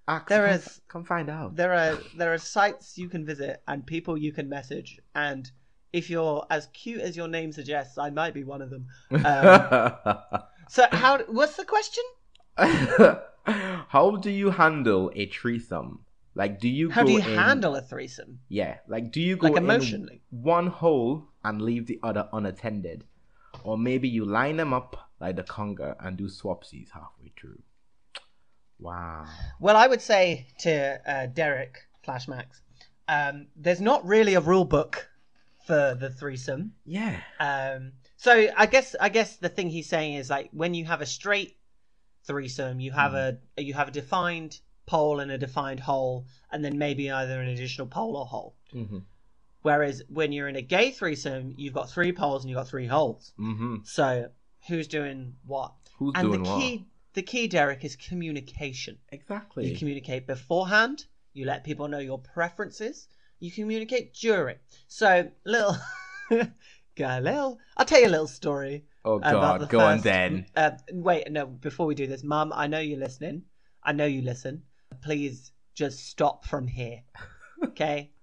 Ask, 0.08 0.28
There 0.28 0.46
come, 0.48 0.56
is- 0.56 0.82
come 0.88 1.04
find 1.04 1.30
out. 1.30 1.56
there 1.56 1.74
are 1.74 1.98
there 2.16 2.32
are 2.32 2.38
sites 2.38 2.96
you 2.96 3.10
can 3.10 3.26
visit 3.26 3.64
and 3.68 3.84
people 3.86 4.16
you 4.16 4.32
can 4.32 4.48
message 4.48 5.00
and 5.16 5.50
if 6.00 6.10
you're 6.10 6.46
as 6.50 6.64
cute 6.82 7.02
as 7.08 7.16
your 7.20 7.28
name 7.38 7.52
suggests 7.60 7.98
i 7.98 8.10
might 8.20 8.34
be 8.40 8.44
one 8.44 8.62
of 8.66 8.70
them 8.74 8.84
um, 9.12 10.42
so 10.76 10.84
how 10.92 11.14
what's 11.38 11.56
the 11.62 11.66
question 11.66 12.04
How 13.96 14.16
do 14.26 14.32
you 14.32 14.50
handle 14.50 15.12
a 15.14 15.26
threesome? 15.28 16.00
Like, 16.34 16.60
do 16.60 16.68
you 16.68 16.90
how 16.90 17.04
do 17.04 17.12
you 17.12 17.20
in- 17.20 17.38
handle 17.38 17.76
a 17.76 17.82
threesome 17.82 18.40
Yeah, 18.50 18.78
like, 18.88 19.12
do 19.12 19.22
you 19.22 19.36
go 19.38 19.48
Like 19.48 19.58
emotionally? 19.58 20.22
one 20.32 20.68
hole 20.68 21.28
and 21.44 21.62
leave 21.62 21.86
the 21.86 22.00
other 22.02 22.28
unattended, 22.34 23.04
or 23.64 23.78
maybe 23.78 24.08
you 24.10 24.26
line 24.26 24.58
them 24.58 24.74
up 24.74 24.92
like 25.20 25.36
the 25.36 25.44
conga 25.44 25.96
and 26.00 26.18
do 26.18 26.26
swapsies 26.26 26.90
halfway 26.92 27.32
through? 27.40 27.62
Wow. 28.80 29.26
well 29.60 29.78
i 29.78 29.88
would 29.88 30.02
say 30.02 30.48
to 30.60 31.00
uh, 31.10 31.28
derek 31.28 31.78
slash 32.04 32.28
max 32.28 32.62
um, 33.08 33.48
there's 33.56 33.80
not 33.80 34.06
really 34.06 34.34
a 34.34 34.42
rule 34.42 34.66
book 34.66 35.08
for 35.66 35.96
the 36.00 36.10
threesome 36.10 36.74
Yeah. 36.86 37.20
Um, 37.40 37.94
so 38.18 38.48
I 38.56 38.66
guess 38.66 38.96
I 39.00 39.10
guess 39.10 39.38
the 39.38 39.50
thing 39.50 39.70
he's 39.70 39.90
saying 39.90 40.16
is 40.16 40.30
like 40.30 40.50
when 40.52 40.74
you 40.74 40.86
have 40.86 41.02
a 41.02 41.06
straight 41.06 41.58
threesome, 42.26 42.80
you 42.80 42.92
have 42.92 43.14
a 43.14 43.38
you 43.58 43.74
have 43.74 43.90
a 43.90 43.92
defined 43.92 44.60
pole 44.86 45.20
and 45.20 45.32
a 45.32 45.38
defined 45.38 45.80
hole, 45.80 46.28
and 46.52 46.64
then 46.64 46.78
maybe 46.78 47.12
either 47.12 47.42
an 47.42 47.50
additional 47.50 47.88
pole 47.88 48.16
or 48.16 48.26
hole. 48.26 48.56
Mm-hmm. 48.74 49.00
Whereas 49.62 50.04
when 50.10 50.32
you're 50.32 50.48
in 50.48 50.56
a 50.56 50.62
gay 50.62 50.92
threesome, 50.92 51.54
you've 51.58 51.74
got 51.74 51.90
three 51.90 52.12
poles 52.12 52.44
and 52.44 52.50
you've 52.50 52.58
got 52.58 52.68
three 52.68 52.86
holes. 52.86 53.34
Mm-hmm. 53.40 53.78
So 53.84 54.30
who's 54.68 54.88
doing 54.88 55.36
what? 55.46 55.74
Who's 55.98 56.14
and 56.16 56.28
doing 56.28 56.44
the 56.44 56.50
what? 56.50 56.60
key 56.60 56.86
the 57.16 57.24
key, 57.24 57.48
Derek, 57.48 57.84
is 57.84 57.96
communication. 57.96 58.98
Exactly. 59.10 59.68
You 59.68 59.78
communicate 59.78 60.28
beforehand. 60.28 61.06
You 61.34 61.46
let 61.46 61.64
people 61.64 61.88
know 61.88 62.00
your 62.00 62.20
preferences. 62.20 63.08
You 63.40 63.52
communicate 63.52 64.14
during. 64.14 64.58
So 64.88 65.30
little, 65.46 65.78
little. 66.98 67.60
I'll 67.78 67.86
tell 67.86 68.00
you 68.00 68.08
a 68.08 68.10
little 68.10 68.28
story. 68.28 68.86
oh 69.04 69.16
about 69.16 69.32
God, 69.32 69.62
the 69.62 69.66
go 69.68 69.80
on 69.80 69.98
first- 69.98 70.04
then. 70.06 70.46
Uh, 70.56 70.72
wait, 70.92 71.32
no. 71.32 71.46
Before 71.46 71.86
we 71.86 71.96
do 71.96 72.08
this, 72.08 72.24
Mum, 72.24 72.52
I 72.56 72.68
know 72.68 72.80
you're 72.80 73.00
listening. 73.00 73.44
I 73.84 73.92
know 73.92 74.06
you 74.06 74.22
listen. 74.22 74.64
Please 75.02 75.52
just 75.74 76.08
stop 76.08 76.46
from 76.46 76.68
here. 76.68 77.02
Okay. 77.64 78.12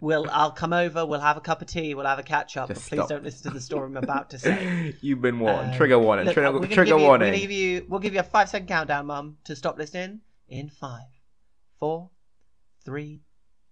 We'll. 0.00 0.30
I'll 0.30 0.52
come 0.52 0.72
over. 0.72 1.04
We'll 1.04 1.18
have 1.18 1.36
a 1.36 1.40
cup 1.40 1.60
of 1.60 1.66
tea. 1.66 1.92
We'll 1.96 2.06
have 2.06 2.20
a 2.20 2.22
catch 2.22 2.56
up. 2.56 2.68
But 2.68 2.76
please 2.76 2.98
stop. 2.98 3.08
don't 3.08 3.24
listen 3.24 3.50
to 3.50 3.54
the 3.58 3.60
story 3.60 3.86
I'm 3.86 3.96
about 3.96 4.30
to 4.30 4.38
say. 4.38 4.94
You've 5.00 5.20
been 5.20 5.40
warned. 5.40 5.72
Um, 5.72 5.76
trigger 5.76 5.98
warning. 5.98 6.26
Look, 6.26 6.34
trigger 6.34 6.52
we're 6.52 6.60
gonna 6.60 6.72
trigger 6.72 6.92
give 6.92 7.00
you, 7.00 7.04
warning. 7.04 7.26
We're 7.26 7.32
gonna 7.32 7.40
give 7.40 7.50
you. 7.50 7.86
We'll 7.88 7.98
give 7.98 8.14
you 8.14 8.20
a 8.20 8.22
five 8.22 8.48
second 8.48 8.68
countdown, 8.68 9.06
Mum, 9.06 9.38
to 9.42 9.56
stop 9.56 9.76
listening. 9.76 10.20
In 10.48 10.68
five, 10.68 11.08
four, 11.80 12.10
three, 12.84 13.22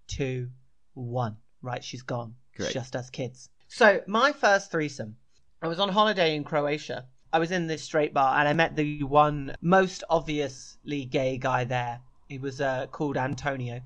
two, 0.09 0.51
one. 0.97 1.37
Right, 1.63 1.83
she's 1.83 2.03
gone. 2.03 2.35
It's 2.55 2.65
Great. 2.65 2.75
just 2.75 2.97
us 2.97 3.11
kids. 3.11 3.49
So 3.69 4.01
my 4.07 4.33
first 4.33 4.71
threesome. 4.71 5.17
I 5.63 5.69
was 5.69 5.79
on 5.81 5.89
holiday 5.89 6.37
in 6.37 6.45
Croatia. 6.45 7.07
I 7.33 7.39
was 7.39 7.51
in 7.51 7.67
this 7.67 7.83
straight 7.83 8.15
bar 8.15 8.39
and 8.39 8.49
I 8.49 8.53
met 8.53 8.77
the 8.77 9.03
one 9.03 9.57
most 9.61 10.05
obviously 10.11 11.05
gay 11.07 11.39
guy 11.39 11.65
there. 11.65 12.01
He 12.29 12.39
was 12.39 12.61
uh, 12.61 12.87
called 12.91 13.17
Antonio. 13.17 13.81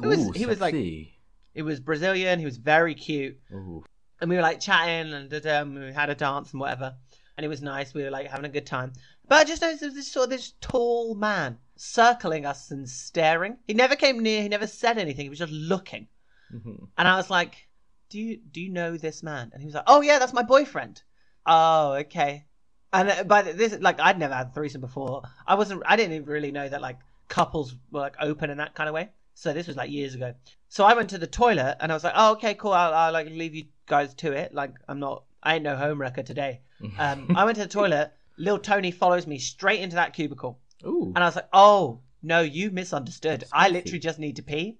He 0.00 0.06
was- 0.06 0.28
Ooh, 0.28 0.32
he 0.32 0.46
was 0.46 0.60
like-. 0.60 0.74
He 0.74 1.62
was 1.62 1.80
Brazilian. 1.80 2.38
He 2.38 2.44
was 2.44 2.56
very 2.56 2.94
cute. 2.94 3.38
Ooh. 3.52 3.84
and 4.20 4.30
we 4.30 4.36
were 4.36 4.42
like 4.42 4.60
chatting 4.60 5.12
and 5.12 5.32
and 5.32 5.74
we 5.74 5.92
had 5.92 6.10
a 6.10 6.14
dance 6.14 6.52
and 6.52 6.60
whatever 6.60 6.94
and 7.40 7.44
it 7.46 7.48
was 7.48 7.62
nice 7.62 7.94
we 7.94 8.02
were 8.02 8.10
like 8.10 8.26
having 8.26 8.44
a 8.44 8.50
good 8.50 8.66
time 8.66 8.92
but 9.26 9.38
i 9.38 9.44
just 9.44 9.62
noticed 9.62 9.80
there 9.80 9.88
was 9.88 9.94
this 9.96 10.12
sort 10.12 10.24
of 10.24 10.30
this 10.30 10.52
tall 10.60 11.14
man 11.14 11.56
circling 11.74 12.44
us 12.44 12.70
and 12.70 12.86
staring 12.86 13.56
he 13.66 13.72
never 13.72 13.96
came 13.96 14.18
near 14.20 14.42
he 14.42 14.48
never 14.50 14.66
said 14.66 14.98
anything 14.98 15.24
he 15.24 15.30
was 15.30 15.38
just 15.38 15.50
looking 15.52 16.06
Mhm. 16.54 16.88
and 16.98 17.08
i 17.08 17.16
was 17.16 17.30
like 17.30 17.66
do 18.10 18.18
you 18.20 18.36
do 18.52 18.60
you 18.60 18.68
know 18.68 18.98
this 18.98 19.22
man 19.22 19.50
and 19.54 19.62
he 19.62 19.66
was 19.66 19.74
like 19.74 19.84
oh 19.86 20.02
yeah 20.02 20.18
that's 20.18 20.34
my 20.34 20.42
boyfriend 20.42 21.00
oh 21.46 21.92
okay 21.94 22.44
and 22.92 23.08
uh, 23.08 23.24
by 23.24 23.40
the- 23.40 23.54
this 23.54 23.78
like 23.80 23.98
i'd 24.00 24.18
never 24.18 24.34
had 24.34 24.48
a 24.48 24.50
threesome 24.50 24.82
before 24.82 25.22
i 25.46 25.54
wasn't 25.54 25.82
i 25.86 25.96
didn't 25.96 26.12
even 26.12 26.26
really 26.28 26.52
know 26.52 26.68
that 26.68 26.82
like 26.82 26.98
couples 27.28 27.74
were 27.90 28.00
like 28.00 28.16
open 28.20 28.50
in 28.50 28.58
that 28.58 28.74
kind 28.74 28.86
of 28.90 28.94
way 28.94 29.08
so 29.32 29.54
this 29.54 29.66
was 29.66 29.76
like 29.76 29.90
years 29.90 30.14
ago 30.14 30.34
so 30.68 30.84
I 30.84 30.94
went 30.94 31.10
to 31.10 31.18
the 31.18 31.26
toilet 31.26 31.78
and 31.80 31.90
I 31.90 31.96
was 31.96 32.04
like, 32.04 32.12
"Oh, 32.14 32.32
okay, 32.34 32.54
cool. 32.54 32.70
I'll, 32.72 32.94
I'll 32.94 33.12
like 33.12 33.26
leave 33.28 33.56
you 33.56 33.64
guys 33.86 34.14
to 34.14 34.30
it. 34.30 34.54
Like, 34.54 34.72
I'm 34.86 35.00
not. 35.00 35.24
I 35.42 35.54
ain't 35.56 35.64
no 35.64 35.76
home 35.76 36.00
wrecker 36.00 36.22
today." 36.22 36.60
Um, 36.98 37.34
I 37.36 37.44
went 37.44 37.56
to 37.56 37.64
the 37.64 37.68
toilet. 37.68 38.12
Little 38.36 38.58
Tony 38.58 38.90
follows 38.90 39.26
me 39.26 39.38
straight 39.38 39.80
into 39.80 39.96
that 39.96 40.12
cubicle, 40.12 40.58
Ooh. 40.84 41.12
and 41.14 41.18
I 41.18 41.26
was 41.26 41.36
like, 41.36 41.48
"Oh 41.52 42.00
no, 42.22 42.40
you 42.40 42.70
misunderstood. 42.70 43.44
I 43.52 43.68
literally 43.68 43.98
just 43.98 44.18
need 44.18 44.36
to 44.36 44.42
pee. 44.42 44.78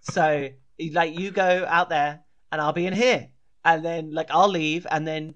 So, 0.00 0.48
like, 0.92 1.18
you 1.18 1.30
go 1.30 1.64
out 1.68 1.88
there, 1.88 2.20
and 2.50 2.60
I'll 2.60 2.72
be 2.72 2.86
in 2.86 2.92
here, 2.92 3.28
and 3.64 3.84
then 3.84 4.12
like 4.12 4.28
I'll 4.30 4.48
leave, 4.48 4.86
and 4.90 5.06
then 5.06 5.34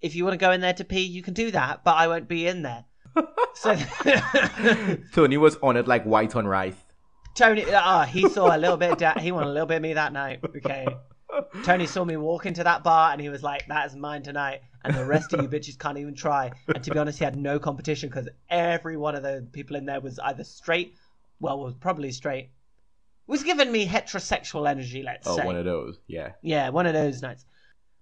if 0.00 0.14
you 0.14 0.24
want 0.24 0.34
to 0.34 0.44
go 0.44 0.52
in 0.52 0.60
there 0.60 0.74
to 0.74 0.84
pee, 0.84 1.02
you 1.02 1.22
can 1.22 1.34
do 1.34 1.50
that, 1.50 1.84
but 1.84 1.96
I 1.96 2.08
won't 2.08 2.28
be 2.28 2.46
in 2.46 2.62
there." 2.62 2.84
So 3.54 3.76
Tony 5.12 5.36
was 5.36 5.56
on 5.62 5.76
it 5.76 5.86
like 5.86 6.04
white 6.04 6.34
on 6.34 6.46
rice. 6.46 6.76
Tony, 7.34 7.64
ah, 7.72 8.04
he 8.04 8.28
saw 8.28 8.54
a 8.54 8.58
little 8.58 8.76
bit. 8.76 8.92
Of 8.92 8.98
da- 8.98 9.18
he 9.18 9.32
wanted 9.32 9.48
a 9.48 9.52
little 9.52 9.66
bit 9.66 9.76
of 9.76 9.82
me 9.82 9.94
that 9.94 10.12
night. 10.12 10.40
Okay. 10.44 10.86
Tony 11.64 11.86
saw 11.86 12.04
me 12.04 12.16
walk 12.16 12.46
into 12.46 12.64
that 12.64 12.82
bar 12.82 13.12
and 13.12 13.20
he 13.20 13.28
was 13.28 13.42
like, 13.42 13.66
"That 13.68 13.86
is 13.86 13.96
mine 13.96 14.22
tonight," 14.22 14.62
and 14.84 14.94
the 14.94 15.04
rest 15.04 15.32
of 15.32 15.40
you 15.42 15.48
bitches 15.60 15.78
can't 15.78 15.98
even 15.98 16.14
try. 16.14 16.50
And 16.74 16.82
to 16.84 16.90
be 16.90 16.98
honest, 16.98 17.18
he 17.18 17.24
had 17.24 17.36
no 17.36 17.58
competition 17.58 18.08
because 18.08 18.28
every 18.50 18.96
one 18.96 19.14
of 19.14 19.22
the 19.22 19.46
people 19.52 19.76
in 19.76 19.86
there 19.86 20.00
was 20.00 20.18
either 20.18 20.44
straight, 20.44 20.96
well, 21.40 21.58
was 21.60 21.74
probably 21.74 22.12
straight, 22.12 22.50
was 23.26 23.42
giving 23.42 23.70
me 23.72 23.86
heterosexual 23.86 24.68
energy. 24.68 25.02
Let's 25.02 25.26
Oh, 25.26 25.36
say, 25.36 25.46
one 25.46 25.56
of 25.56 25.64
those. 25.64 25.98
Yeah. 26.06 26.32
yeah, 26.42 26.68
one 26.70 26.86
of 26.86 26.94
those 26.94 27.22
nights. 27.22 27.44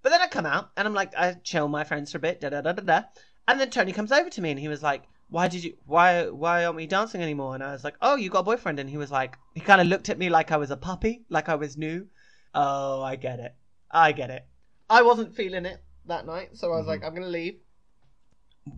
But 0.02 0.10
then 0.10 0.22
I 0.22 0.26
come 0.28 0.46
out 0.46 0.70
and 0.76 0.88
I'm 0.88 0.94
like, 0.94 1.14
I 1.14 1.34
chill 1.44 1.68
my 1.68 1.84
friends 1.84 2.10
for 2.10 2.18
a 2.18 2.20
bit, 2.20 2.40
da 2.40 2.48
da 2.48 2.62
da 2.62 2.72
da 2.72 2.82
da. 2.82 3.02
And 3.46 3.60
then 3.60 3.70
Tony 3.70 3.92
comes 3.92 4.12
over 4.12 4.30
to 4.30 4.40
me 4.40 4.50
and 4.50 4.58
he 4.58 4.68
was 4.68 4.82
like, 4.82 5.02
Why 5.28 5.46
did 5.48 5.62
you 5.62 5.74
why 5.86 6.28
why 6.28 6.64
aren't 6.64 6.76
we 6.76 6.86
dancing 6.86 7.20
anymore? 7.22 7.54
And 7.54 7.62
I 7.62 7.72
was 7.72 7.84
like, 7.84 7.96
Oh, 8.00 8.16
you 8.16 8.30
got 8.30 8.40
a 8.40 8.44
boyfriend 8.44 8.78
and 8.80 8.88
he 8.88 8.96
was 8.96 9.10
like 9.10 9.36
he 9.54 9.60
kinda 9.60 9.84
looked 9.84 10.08
at 10.08 10.18
me 10.18 10.30
like 10.30 10.50
I 10.52 10.56
was 10.56 10.70
a 10.70 10.76
puppy, 10.76 11.24
like 11.28 11.48
I 11.48 11.54
was 11.56 11.76
new. 11.76 12.06
Oh, 12.54 13.02
I 13.02 13.16
get 13.16 13.40
it. 13.40 13.54
I 13.90 14.12
get 14.12 14.30
it. 14.30 14.46
I 14.88 15.02
wasn't 15.02 15.34
feeling 15.34 15.66
it 15.66 15.82
that 16.06 16.26
night, 16.26 16.56
so 16.56 16.68
I 16.68 16.76
was 16.76 16.80
mm-hmm. 16.80 16.90
like, 16.90 17.04
I'm 17.04 17.14
gonna 17.14 17.26
leave. 17.26 17.58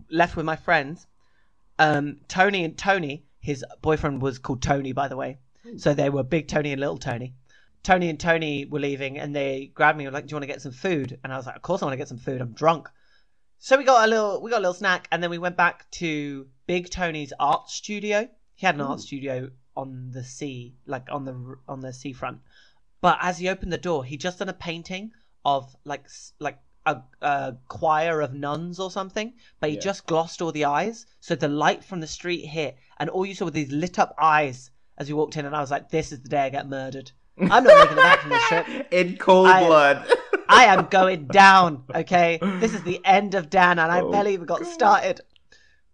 Left 0.09 0.35
with 0.35 0.45
my 0.45 0.55
friends. 0.55 1.07
Um, 1.79 2.17
Tony 2.27 2.63
and 2.63 2.77
Tony, 2.77 3.25
his 3.39 3.65
boyfriend 3.81 4.21
was 4.21 4.39
called 4.39 4.61
Tony, 4.61 4.93
by 4.93 5.07
the 5.07 5.17
way. 5.17 5.39
Hmm. 5.63 5.77
So 5.77 5.93
they 5.93 6.09
were 6.09 6.23
Big 6.23 6.47
Tony 6.47 6.71
and 6.71 6.79
Little 6.79 6.97
Tony. 6.97 7.35
Tony 7.83 8.09
and 8.09 8.19
Tony 8.19 8.65
were 8.65 8.79
leaving 8.79 9.19
and 9.19 9.35
they 9.35 9.71
grabbed 9.73 9.97
me 9.97 10.05
and 10.05 10.13
were 10.13 10.17
like, 10.17 10.27
Do 10.27 10.31
you 10.31 10.35
want 10.37 10.43
to 10.43 10.47
get 10.47 10.61
some 10.61 10.71
food? 10.71 11.19
And 11.23 11.33
I 11.33 11.37
was 11.37 11.45
like, 11.45 11.55
Of 11.55 11.61
course 11.61 11.81
I 11.81 11.85
want 11.85 11.93
to 11.93 11.97
get 11.97 12.07
some 12.07 12.17
food. 12.17 12.41
I'm 12.41 12.53
drunk. 12.53 12.89
So 13.59 13.77
we 13.77 13.83
got 13.83 14.05
a 14.05 14.09
little 14.09 14.41
we 14.41 14.49
got 14.49 14.59
a 14.59 14.65
little 14.65 14.73
snack 14.73 15.07
and 15.11 15.21
then 15.21 15.29
we 15.29 15.37
went 15.37 15.57
back 15.57 15.89
to 15.91 16.47
Big 16.65 16.89
Tony's 16.89 17.33
art 17.39 17.69
studio. 17.69 18.29
He 18.55 18.65
had 18.65 18.75
an 18.75 18.81
hmm. 18.81 18.91
art 18.91 19.01
studio 19.01 19.49
on 19.75 20.11
the 20.11 20.23
sea, 20.23 20.75
like 20.85 21.07
on 21.11 21.25
the 21.25 21.55
on 21.67 21.81
the 21.81 21.91
seafront. 21.91 22.39
But 23.03 23.17
as 23.21 23.37
he 23.37 23.49
opened 23.49 23.73
the 23.73 23.77
door, 23.89 24.05
he 24.05 24.15
just 24.15 24.39
done 24.39 24.47
a 24.47 24.53
painting 24.53 25.11
of 25.43 25.75
like 25.83 26.05
like 26.39 26.57
a, 26.85 27.01
a 27.21 27.55
choir 27.67 28.21
of 28.21 28.33
nuns 28.33 28.79
or 28.79 28.89
something. 28.89 29.33
But 29.59 29.69
he 29.71 29.75
Yeah. 29.75 29.81
just 29.89 30.05
glossed 30.05 30.41
all 30.41 30.53
the 30.53 30.63
eyes, 30.65 31.05
so 31.19 31.35
the 31.35 31.49
light 31.49 31.83
from 31.83 31.99
the 31.99 32.07
street 32.07 32.45
hit, 32.45 32.77
and 32.99 33.09
all 33.09 33.25
you 33.25 33.35
saw 33.35 33.45
were 33.45 33.51
these 33.51 33.71
lit 33.73 33.99
up 33.99 34.15
eyes 34.17 34.71
as 34.97 35.09
we 35.09 35.13
walked 35.15 35.35
in. 35.35 35.45
And 35.45 35.53
I 35.55 35.59
was 35.59 35.69
like, 35.69 35.89
"This 35.89 36.13
is 36.13 36.21
the 36.21 36.29
day 36.29 36.43
I 36.45 36.49
get 36.49 36.69
murdered. 36.69 37.11
I'm 37.37 37.63
not 37.65 37.77
making 37.77 37.97
it 37.97 38.03
back 38.03 38.19
from 38.21 38.29
this 38.29 38.47
trip. 38.47 38.87
In 38.91 39.17
cold 39.17 39.47
I- 39.47 39.65
blood. 39.67 39.97
I 40.49 40.65
am 40.65 40.85
going 40.85 41.25
down. 41.27 41.83
Okay, 41.93 42.37
this 42.61 42.73
is 42.73 42.83
the 42.83 43.01
end 43.05 43.33
of 43.35 43.49
Dan, 43.49 43.79
and 43.79 43.91
I 43.91 43.99
Oh, 44.01 44.11
barely 44.11 44.33
even 44.33 44.45
got 44.45 44.59
God. 44.61 44.67
started. 44.67 45.21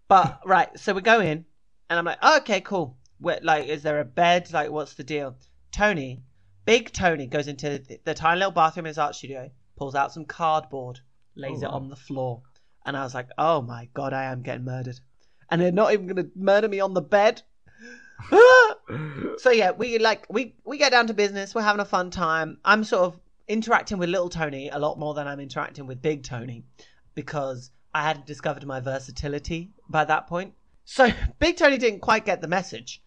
But 0.07 0.41
right, 0.45 0.69
so 0.77 0.93
we 0.93 1.01
go 1.01 1.19
in, 1.21 1.45
and 1.89 1.97
I'm 1.99 2.05
like, 2.05 2.17
oh, 2.21 2.37
okay, 2.39 2.61
cool. 2.61 2.97
Where, 3.19 3.39
like, 3.41 3.67
is 3.67 3.81
there 3.83 3.99
a 3.99 4.05
bed? 4.05 4.51
Like, 4.51 4.69
what's 4.71 4.93
the 4.95 5.03
deal? 5.03 5.35
Tony, 5.71 6.23
big 6.69 6.93
Tony, 6.93 7.25
goes 7.25 7.47
into 7.47 7.79
the, 7.79 7.99
the 8.03 8.13
tiny 8.13 8.37
little 8.37 8.51
bathroom 8.51 8.85
in 8.85 8.89
his 8.89 8.97
art 8.99 9.15
studio, 9.15 9.49
pulls 9.75 9.95
out 9.95 10.13
some 10.13 10.25
cardboard, 10.25 10.99
lays 11.35 11.63
Oh, 11.63 11.65
it 11.65 11.69
wow. 11.71 11.75
on 11.77 11.89
the 11.89 11.95
floor, 11.95 12.43
and 12.85 12.95
I 12.95 13.03
was 13.03 13.15
like, 13.15 13.29
oh 13.39 13.61
my 13.61 13.89
god, 13.93 14.13
I 14.13 14.25
am 14.25 14.43
getting 14.43 14.65
murdered, 14.65 14.99
and 15.49 15.59
they're 15.59 15.71
not 15.71 15.93
even 15.93 16.05
gonna 16.07 16.27
murder 16.35 16.67
me 16.67 16.79
on 16.79 16.93
the 16.93 17.01
bed. 17.01 17.41
So 19.37 19.51
yeah, 19.51 19.71
we 19.71 19.99
like 19.99 20.25
we 20.29 20.55
we 20.65 20.77
get 20.77 20.91
down 20.91 21.07
to 21.07 21.13
business. 21.13 21.55
We're 21.55 21.61
having 21.61 21.79
a 21.79 21.85
fun 21.85 22.09
time. 22.09 22.57
I'm 22.65 22.83
sort 22.83 23.03
of 23.03 23.19
interacting 23.47 23.97
with 23.99 24.09
little 24.09 24.29
Tony 24.29 24.69
a 24.69 24.79
lot 24.79 24.99
more 24.99 25.13
than 25.13 25.27
I'm 25.27 25.39
interacting 25.39 25.85
with 25.87 26.01
big 26.01 26.23
Tony 26.23 26.65
because 27.15 27.71
I 27.93 28.03
hadn't 28.03 28.25
discovered 28.25 28.65
my 28.65 28.79
versatility 28.79 29.71
by 29.87 30.05
that 30.05 30.27
point. 30.27 30.53
So 30.85 31.09
big 31.39 31.55
Tony 31.57 31.77
didn't 31.77 32.01
quite 32.01 32.25
get 32.25 32.41
the 32.41 32.47
message 32.47 33.01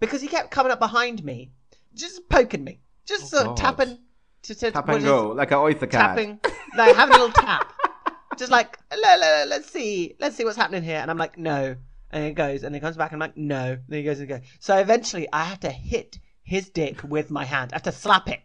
because 0.00 0.20
he 0.20 0.28
kept 0.28 0.50
coming 0.50 0.72
up 0.72 0.80
behind 0.80 1.24
me, 1.24 1.52
just 1.94 2.28
poking 2.28 2.64
me, 2.64 2.80
just 3.08 3.24
Oh, 3.24 3.38
sort 3.38 3.46
of 3.48 3.56
tapping 3.56 3.98
to, 4.42 4.54
to 4.54 4.70
Tap 4.70 4.88
and 4.88 4.98
is- 4.98 5.04
go 5.04 5.28
like 5.30 5.50
an 5.50 5.58
oyster 5.58 5.86
cat. 5.86 6.16
tapping, 6.16 6.38
like 6.76 6.94
having 6.94 7.14
a 7.14 7.18
little 7.18 7.32
tap, 7.32 7.72
just 8.38 8.52
like 8.52 8.78
let, 8.90 9.18
let, 9.20 9.48
let's 9.48 9.70
see, 9.70 10.14
let's 10.20 10.36
see 10.36 10.44
what's 10.44 10.56
happening 10.56 10.82
here. 10.82 10.98
And 10.98 11.10
I'm 11.10 11.18
like, 11.18 11.36
no. 11.38 11.76
And 12.10 12.24
it 12.24 12.32
goes, 12.34 12.62
and 12.62 12.74
he 12.74 12.80
comes 12.80 12.96
back, 12.96 13.12
and 13.12 13.22
I'm 13.22 13.28
like, 13.28 13.36
no. 13.36 13.72
And 13.72 13.94
he 13.94 14.02
goes 14.02 14.18
and 14.20 14.28
goes. 14.28 14.40
So 14.60 14.76
eventually, 14.78 15.28
I 15.32 15.44
have 15.44 15.60
to 15.60 15.70
hit 15.70 16.18
his 16.42 16.70
dick 16.70 17.02
with 17.02 17.30
my 17.30 17.44
hand. 17.44 17.72
I 17.72 17.76
have 17.76 17.82
to 17.82 17.92
slap 17.92 18.28
it. 18.30 18.40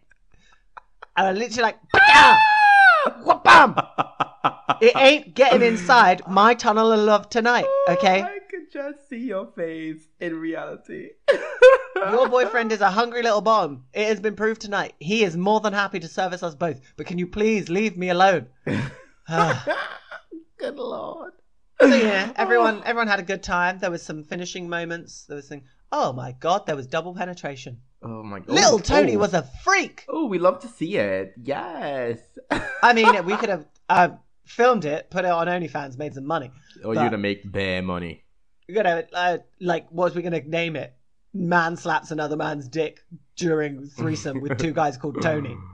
And 1.16 1.28
I 1.28 1.32
literally 1.32 1.62
like, 1.62 1.78
Wha-bam! 3.24 3.76
It 4.82 4.94
ain't 4.96 5.34
getting 5.34 5.62
inside 5.62 6.22
my 6.28 6.52
tunnel 6.54 6.92
of 6.92 7.00
love 7.00 7.30
tonight, 7.30 7.64
oh, 7.66 7.86
okay? 7.98 8.20
I 8.22 8.38
could 8.50 8.70
just 8.70 9.08
see 9.08 9.18
your 9.28 9.46
face 9.46 10.08
in 10.20 10.36
reality. 10.38 11.10
Your 11.94 12.28
boyfriend 12.28 12.72
is 12.72 12.80
a 12.80 12.90
hungry 12.90 13.22
little 13.22 13.40
bomb. 13.40 13.84
It 13.92 14.06
has 14.08 14.20
been 14.20 14.34
proved 14.36 14.60
tonight. 14.60 14.94
He 14.98 15.22
is 15.24 15.36
more 15.36 15.60
than 15.60 15.72
happy 15.72 16.00
to 16.00 16.08
service 16.08 16.42
us 16.42 16.54
both. 16.54 16.80
But 16.96 17.06
can 17.06 17.18
you 17.18 17.26
please 17.26 17.68
leave 17.68 17.96
me 17.96 18.08
alone? 18.10 18.46
Good 20.58 20.76
lord. 20.76 21.32
So 21.80 21.86
yeah, 21.88 22.32
everyone 22.36 22.82
everyone 22.84 23.08
had 23.08 23.18
a 23.20 23.24
good 23.24 23.42
time. 23.42 23.78
There 23.78 23.90
was 23.90 24.02
some 24.02 24.22
finishing 24.22 24.68
moments. 24.68 25.24
There 25.26 25.36
was 25.36 25.48
some 25.48 25.62
oh 25.92 26.12
my 26.12 26.32
god, 26.32 26.66
there 26.66 26.76
was 26.76 26.86
double 26.86 27.14
penetration. 27.14 27.80
Oh 28.02 28.22
my 28.22 28.38
god. 28.40 28.48
Little 28.48 28.74
Oh, 28.74 28.78
Tony 28.78 29.16
oh. 29.16 29.18
was 29.18 29.34
a 29.34 29.42
freak. 29.64 30.04
Oh, 30.08 30.26
we 30.26 30.38
love 30.38 30.60
to 30.60 30.68
see 30.68 30.96
it. 30.96 31.34
Yes. 31.42 32.18
I 32.82 32.92
mean, 32.92 33.24
we 33.26 33.36
could 33.36 33.48
have 33.48 33.66
uh, 33.88 34.08
filmed 34.44 34.84
it, 34.84 35.10
put 35.10 35.24
it 35.24 35.30
on 35.30 35.46
OnlyFans, 35.48 35.98
made 35.98 36.14
some 36.14 36.26
money. 36.26 36.50
or 36.84 36.94
you're 36.94 36.94
But- 36.94 37.04
gonna 37.10 37.18
make 37.18 37.50
bare 37.50 37.82
money. 37.82 38.22
We're 38.68 38.82
gonna 38.82 39.04
uh, 39.12 39.38
like, 39.60 39.88
what 39.90 40.04
was 40.06 40.14
we 40.14 40.22
gonna 40.22 40.40
name 40.42 40.76
it? 40.76 40.94
Man 41.34 41.76
slaps 41.76 42.10
another 42.12 42.36
man's 42.36 42.68
dick 42.68 43.04
during 43.36 43.86
threesome 43.86 44.40
with 44.40 44.56
two 44.58 44.72
guys 44.72 44.96
called 44.96 45.20
Tony. 45.20 45.56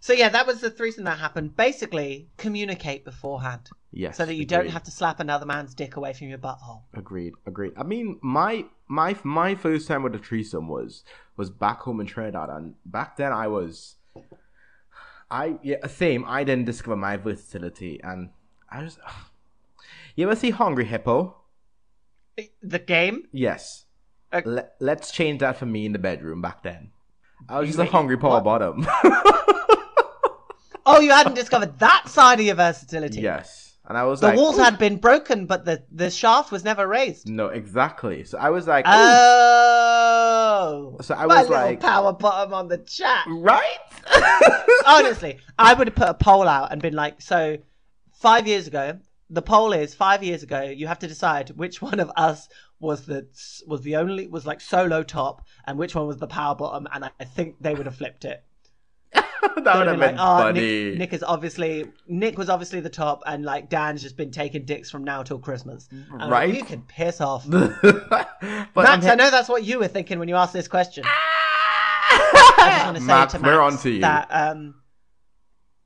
So 0.00 0.12
yeah, 0.12 0.30
that 0.30 0.48
was 0.48 0.60
the 0.60 0.68
threesome 0.68 1.04
that 1.04 1.20
happened. 1.20 1.56
Basically, 1.56 2.28
communicate 2.36 3.04
beforehand 3.04 3.70
Yes. 3.92 4.16
so 4.16 4.26
that 4.26 4.34
you 4.34 4.44
don't 4.44 4.68
have 4.68 4.82
to 4.82 4.90
slap 4.90 5.20
another 5.20 5.46
man's 5.46 5.74
dick 5.74 5.94
away 5.94 6.12
from 6.12 6.26
your 6.26 6.38
butthole. 6.38 6.82
Agreed, 6.92 7.34
agreed. 7.46 7.72
I 7.76 7.84
mean, 7.84 8.18
my 8.20 8.64
my 8.88 9.14
my 9.22 9.54
first 9.54 9.86
time 9.86 10.02
with 10.02 10.16
a 10.16 10.18
threesome 10.18 10.66
was 10.66 11.04
was 11.36 11.50
back 11.50 11.82
home 11.82 12.00
in 12.00 12.08
Trinidad, 12.08 12.48
and 12.50 12.74
back 12.84 13.16
then 13.16 13.32
I 13.32 13.46
was, 13.46 13.94
I 15.30 15.58
yeah 15.62 15.86
same. 15.86 16.24
I 16.26 16.42
didn't 16.42 16.64
discover 16.64 16.96
my 16.96 17.16
versatility, 17.16 18.00
and 18.02 18.30
I 18.68 18.82
was. 18.82 18.98
You 20.16 20.26
ever 20.26 20.34
see 20.34 20.50
Hungry 20.50 20.84
Hippo? 20.84 21.36
The 22.60 22.80
game? 22.80 23.28
Yes. 23.30 23.84
Let, 24.44 24.74
let's 24.80 25.10
change 25.10 25.40
that 25.40 25.56
for 25.58 25.66
me 25.66 25.86
in 25.86 25.92
the 25.92 25.98
bedroom 25.98 26.40
back 26.42 26.62
then. 26.62 26.90
I 27.48 27.60
was 27.60 27.68
You 27.68 27.76
just 27.76 27.88
a 27.88 27.92
hungry 27.92 28.16
power 28.16 28.40
what? 28.40 28.44
bottom. 28.44 28.86
Oh, 30.84 30.98
you 30.98 31.10
hadn't 31.12 31.34
discovered 31.34 31.78
that 31.78 32.08
side 32.08 32.40
of 32.40 32.46
your 32.46 32.56
versatility. 32.56 33.20
yes, 33.20 33.76
and 33.86 33.96
I 33.96 34.04
was 34.04 34.20
The 34.20 34.28
like, 34.28 34.36
walls 34.36 34.58
"Ooh." 34.58 34.62
had 34.62 34.78
been 34.78 34.96
broken, 34.96 35.46
but 35.46 35.64
the, 35.64 35.84
the 35.92 36.10
shaft 36.10 36.50
was 36.50 36.64
never 36.64 36.88
raised. 36.88 37.28
no, 37.28 37.46
exactly. 37.48 38.24
So 38.24 38.36
I 38.36 38.50
was 38.50 38.66
like, 38.66 38.84
"Ooh." 38.86 38.90
Oh. 38.90 40.96
So 41.02 41.14
I 41.14 41.26
was 41.26 41.48
like- 41.48 41.80
power 41.80 42.12
bottom 42.12 42.52
on 42.52 42.66
the 42.68 42.78
chat. 42.78 43.24
right? 43.28 43.76
Honestly, 44.86 45.38
I 45.58 45.74
would 45.74 45.86
have 45.86 45.94
put 45.94 46.08
a 46.08 46.14
poll 46.14 46.48
out 46.48 46.72
and 46.72 46.82
been 46.82 46.94
like, 46.94 47.22
so 47.22 47.58
five 48.12 48.48
years 48.48 48.66
ago, 48.66 48.98
the 49.32 49.42
poll 49.42 49.72
is 49.72 49.94
five 49.94 50.22
years 50.22 50.42
ago, 50.42 50.62
you 50.62 50.86
have 50.86 50.98
to 51.00 51.08
decide 51.08 51.50
which 51.50 51.80
one 51.82 51.98
of 51.98 52.12
us 52.16 52.48
was 52.78 53.06
the 53.06 53.26
was 53.66 53.80
the 53.82 53.96
only 53.96 54.26
was 54.28 54.44
like 54.46 54.60
solo 54.60 55.02
top 55.02 55.46
and 55.66 55.78
which 55.78 55.94
one 55.94 56.06
was 56.06 56.18
the 56.18 56.26
power 56.26 56.54
bottom, 56.54 56.86
and 56.92 57.04
I, 57.18 57.24
think 57.24 57.56
they 57.60 57.74
would 57.74 57.86
have 57.86 57.96
flipped 57.96 58.24
it. 58.24 58.44
that 59.14 59.24
would 59.42 59.64
have 59.66 59.86
been 59.86 60.00
been 60.00 60.00
like, 60.00 60.14
oh, 60.18 60.38
funny. 60.38 60.90
Nick, 60.90 60.98
Nick 60.98 61.12
is 61.14 61.22
obviously 61.22 61.86
Nick 62.06 62.36
was 62.36 62.50
obviously 62.50 62.80
the 62.80 62.90
top, 62.90 63.22
and 63.26 63.44
like 63.44 63.70
Dan's 63.70 64.02
just 64.02 64.16
been 64.16 64.30
taking 64.30 64.64
dicks 64.66 64.90
from 64.90 65.02
now 65.02 65.22
till 65.22 65.38
Christmas. 65.38 65.88
And 65.90 66.18
like, 66.18 66.30
Right. 66.30 66.54
you 66.54 66.64
can 66.64 66.82
piss 66.82 67.20
off. 67.20 67.48
but 67.50 68.28
Max, 68.76 69.06
I 69.06 69.14
know 69.14 69.30
that's 69.30 69.48
what 69.48 69.64
you 69.64 69.78
were 69.78 69.88
thinking 69.88 70.18
when 70.18 70.28
you 70.28 70.36
asked 70.36 70.52
this 70.52 70.68
question. 70.68 71.04
I 72.14 72.68
just 72.74 72.84
want 72.84 72.96
to 72.96 73.02
say 73.02 73.06
Max, 73.06 73.32
to 73.32 73.38
Max 73.38 73.48
we're 73.48 73.60
on 73.60 73.78
to 73.78 73.90
you. 73.90 74.00
that 74.02 74.28
um, 74.30 74.74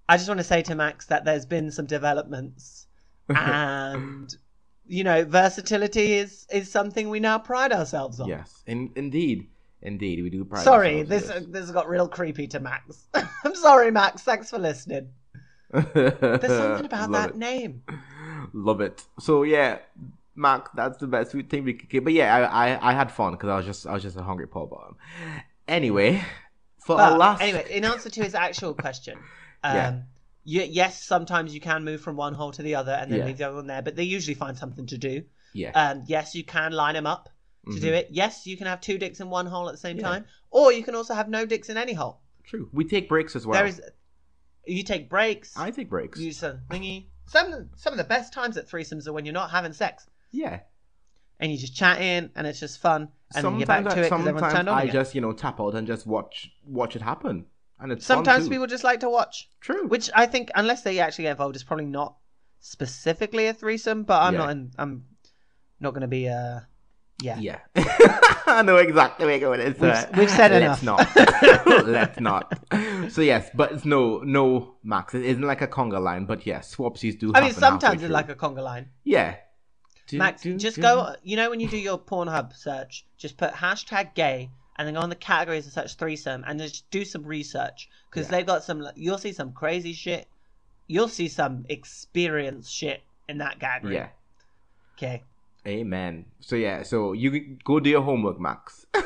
I 0.08 0.16
just 0.16 0.28
want 0.28 0.38
to 0.38 0.44
say 0.44 0.62
to 0.62 0.74
Max 0.74 1.06
that 1.06 1.24
there's 1.24 1.46
been 1.46 1.70
some 1.70 1.86
developments, 1.86 2.85
and 3.28 4.36
you 4.86 5.04
know, 5.04 5.24
versatility 5.24 6.14
is 6.14 6.46
is 6.50 6.70
something 6.70 7.08
we 7.08 7.20
now 7.20 7.38
pride 7.38 7.72
ourselves 7.72 8.20
on. 8.20 8.28
Yes, 8.28 8.62
in, 8.66 8.90
indeed, 8.96 9.48
indeed, 9.82 10.22
we 10.22 10.30
do 10.30 10.44
pride. 10.44 10.62
Sorry, 10.64 11.00
ourselves 11.00 11.08
this 11.10 11.46
this 11.48 11.60
has 11.62 11.70
got 11.72 11.88
real 11.88 12.08
creepy 12.08 12.46
to 12.48 12.60
Max. 12.60 13.08
I'm 13.44 13.54
sorry, 13.54 13.90
Max. 13.90 14.22
Thanks 14.22 14.50
for 14.50 14.58
listening. 14.58 15.08
There's 15.72 15.84
something 15.92 16.86
about 16.92 17.10
Love 17.10 17.12
that 17.12 17.30
it. 17.30 17.36
name. 17.36 17.82
Love 18.52 18.80
it. 18.80 19.04
So 19.18 19.42
yeah, 19.42 19.78
Mac, 20.36 20.68
that's 20.74 20.98
the 20.98 21.06
best 21.08 21.32
thing 21.32 21.64
we 21.64 21.74
could 21.74 21.88
get. 21.88 22.04
But 22.04 22.12
yeah, 22.12 22.34
I 22.34 22.68
I, 22.70 22.90
I 22.90 22.92
had 22.92 23.10
fun 23.10 23.32
because 23.32 23.48
I 23.48 23.56
was 23.56 23.66
just 23.66 23.86
I 23.86 23.92
was 23.94 24.02
just 24.02 24.16
a 24.16 24.22
hungry 24.22 24.46
power 24.46 24.66
bottom. 24.66 24.96
Anyway, 25.66 26.22
for 26.78 27.00
our 27.00 27.10
But 27.10 27.18
last 27.18 27.42
anyway, 27.42 27.66
in 27.70 27.84
answer 27.84 28.08
to 28.08 28.22
his 28.22 28.34
actual 28.36 28.72
question, 28.74 29.18
um, 29.64 29.74
Yeah. 29.74 29.98
Yes, 30.46 31.02
sometimes 31.02 31.52
you 31.54 31.60
can 31.60 31.84
move 31.84 32.00
from 32.00 32.16
one 32.16 32.34
hole 32.34 32.52
to 32.52 32.62
the 32.62 32.74
other 32.76 32.92
and 32.92 33.10
then 33.10 33.18
Yeah. 33.20 33.26
leave 33.26 33.38
the 33.38 33.44
other 33.48 33.56
one 33.56 33.66
there, 33.66 33.82
but 33.82 33.96
they 33.96 34.04
usually 34.04 34.34
find 34.34 34.56
something 34.56 34.86
to 34.86 34.96
do. 34.98 35.24
yeah, 35.52 35.70
Um, 35.74 36.04
yes, 36.06 36.34
you 36.34 36.44
can 36.44 36.72
line 36.72 36.94
them 36.94 37.06
up 37.06 37.30
to 37.72 37.80
do 37.80 37.90
Mhm. 37.90 37.96
it. 37.98 38.08
Yes, 38.10 38.46
you 38.46 38.56
can 38.58 38.66
have 38.66 38.80
two 38.80 38.98
dicks 38.98 39.20
in 39.20 39.30
one 39.30 39.46
hole 39.46 39.68
at 39.68 39.72
the 39.72 39.78
same 39.78 39.96
Yeah. 39.96 40.02
time, 40.08 40.24
or 40.50 40.70
you 40.72 40.82
can 40.84 40.94
also 40.94 41.14
have 41.14 41.28
no 41.28 41.46
dicks 41.46 41.68
in 41.70 41.76
any 41.76 41.94
hole. 41.94 42.20
true. 42.44 42.68
We 42.72 42.84
take 42.84 43.08
breaks 43.08 43.34
as 43.34 43.44
well. 43.46 43.58
There 43.58 43.66
is, 43.66 43.80
you 44.66 44.84
take 44.84 45.08
breaks. 45.08 45.56
I 45.56 45.70
take 45.72 45.88
breaks. 45.90 46.20
You 46.20 46.30
some 46.32 46.60
thingy. 46.70 47.06
Some 47.26 47.70
some 47.74 47.92
of 47.92 47.96
the 47.96 48.04
best 48.04 48.32
times 48.32 48.56
at 48.56 48.68
threesomes 48.68 49.08
are 49.08 49.12
when 49.12 49.24
you're 49.24 49.32
not 49.34 49.50
having 49.50 49.72
sex 49.72 50.06
yeah. 50.30 50.60
and 51.40 51.50
you 51.50 51.58
just 51.58 51.74
chat 51.74 52.00
in 52.00 52.30
and 52.36 52.46
it's 52.46 52.60
just 52.60 52.78
fun 52.78 53.08
and 53.34 53.58
you're 53.58 53.66
back 53.66 53.78
Sometimes, 53.78 53.94
to 53.94 54.00
I, 54.00 54.02
it 54.02 54.04
because 54.04 54.12
everyone's 54.20 54.38
sometimes 54.40 54.52
turned 54.54 54.68
on 54.68 54.78
I 54.78 54.82
again. 54.82 54.92
just 54.92 55.14
you 55.16 55.20
know 55.22 55.32
tap 55.32 55.58
out 55.60 55.74
and 55.74 55.86
just 55.88 56.06
watch 56.06 56.52
watch 56.64 56.94
it 56.94 57.02
happen, 57.02 57.46
and 57.80 57.92
it's 57.92 58.06
Sometimes 58.06 58.48
people 58.48 58.66
just 58.66 58.84
like 58.84 59.00
to 59.00 59.10
watch. 59.10 59.48
true. 59.60 59.86
Which 59.86 60.10
I 60.14 60.26
think, 60.26 60.50
unless 60.54 60.82
they 60.82 60.98
actually 60.98 61.24
get 61.24 61.32
involved, 61.32 61.56
is 61.56 61.64
probably 61.64 61.86
not 61.86 62.16
specifically 62.60 63.46
a 63.46 63.54
threesome. 63.54 64.02
But 64.04 64.22
I'm 64.22 64.32
Yeah. 64.34 64.38
not. 64.38 64.50
In, 64.50 64.70
I'm 64.78 65.04
not 65.80 65.90
going 65.90 66.02
to 66.02 66.08
be. 66.08 66.28
Uh, 66.28 66.60
yeah. 67.22 67.38
Yeah. 67.38 67.58
I 68.46 68.62
know 68.62 68.76
exactly 68.76 69.26
where 69.26 69.36
you're 69.36 69.48
going. 69.56 69.60
It's, 69.60 69.80
We've- 69.80 69.92
uh, 69.92 70.06
we've 70.16 70.30
said 70.30 70.52
let's 70.52 70.82
enough. 70.82 71.14
not. 71.16 71.86
let's 71.86 72.20
not. 72.20 72.52
So 73.10 73.20
yes, 73.22 73.48
but 73.54 73.72
it's 73.72 73.84
no 73.84 74.18
no 74.18 74.74
max. 74.84 75.14
It 75.14 75.24
isn't 75.24 75.42
like 75.42 75.62
a 75.62 75.66
conga 75.66 76.00
line, 76.00 76.26
but 76.26 76.46
yes, 76.46 76.74
swapsies 76.74 77.18
do. 77.18 77.32
I 77.34 77.40
mean, 77.40 77.48
happen 77.48 77.54
sometimes 77.60 77.94
it's 77.94 78.02
through. 78.04 78.12
like 78.12 78.28
a 78.28 78.34
conga 78.34 78.62
line. 78.62 78.90
yeah. 79.04 79.36
Do, 80.08 80.18
Max, 80.18 80.42
do, 80.42 80.56
just 80.56 80.76
do. 80.76 80.82
go. 80.82 81.16
You 81.24 81.36
know, 81.36 81.50
when 81.50 81.58
you 81.58 81.68
do 81.68 81.76
your 81.76 81.98
Pornhub 81.98 82.54
search, 82.56 83.04
just 83.18 83.36
put 83.36 83.52
hashtag 83.54 84.14
gay 84.14 84.50
and 84.76 84.86
then 84.86 84.94
go 84.94 85.00
on 85.00 85.08
the 85.08 85.14
categories 85.16 85.64
and 85.64 85.72
search 85.72 85.94
threesome 85.96 86.44
and 86.46 86.60
just 86.60 86.88
do 86.90 87.04
some 87.04 87.24
research 87.24 87.88
because 88.10 88.26
Yeah. 88.26 88.32
they've 88.36 88.46
got 88.46 88.62
some. 88.64 88.86
You'll 88.94 89.18
see 89.18 89.32
some 89.32 89.52
crazy 89.52 89.92
shit. 89.92 90.28
You'll 90.86 91.08
see 91.08 91.28
some 91.28 91.64
experience 91.68 92.70
shit 92.70 93.02
in 93.28 93.38
that 93.38 93.58
category. 93.58 93.94
Yeah. 93.96 94.08
Okay. 94.96 95.22
Amen. 95.66 96.26
So 96.40 96.56
yeah. 96.56 96.82
So 96.82 97.12
you 97.12 97.56
go 97.64 97.80
do 97.80 97.90
your 97.90 98.02
homework, 98.02 98.38
Max. 98.38 98.86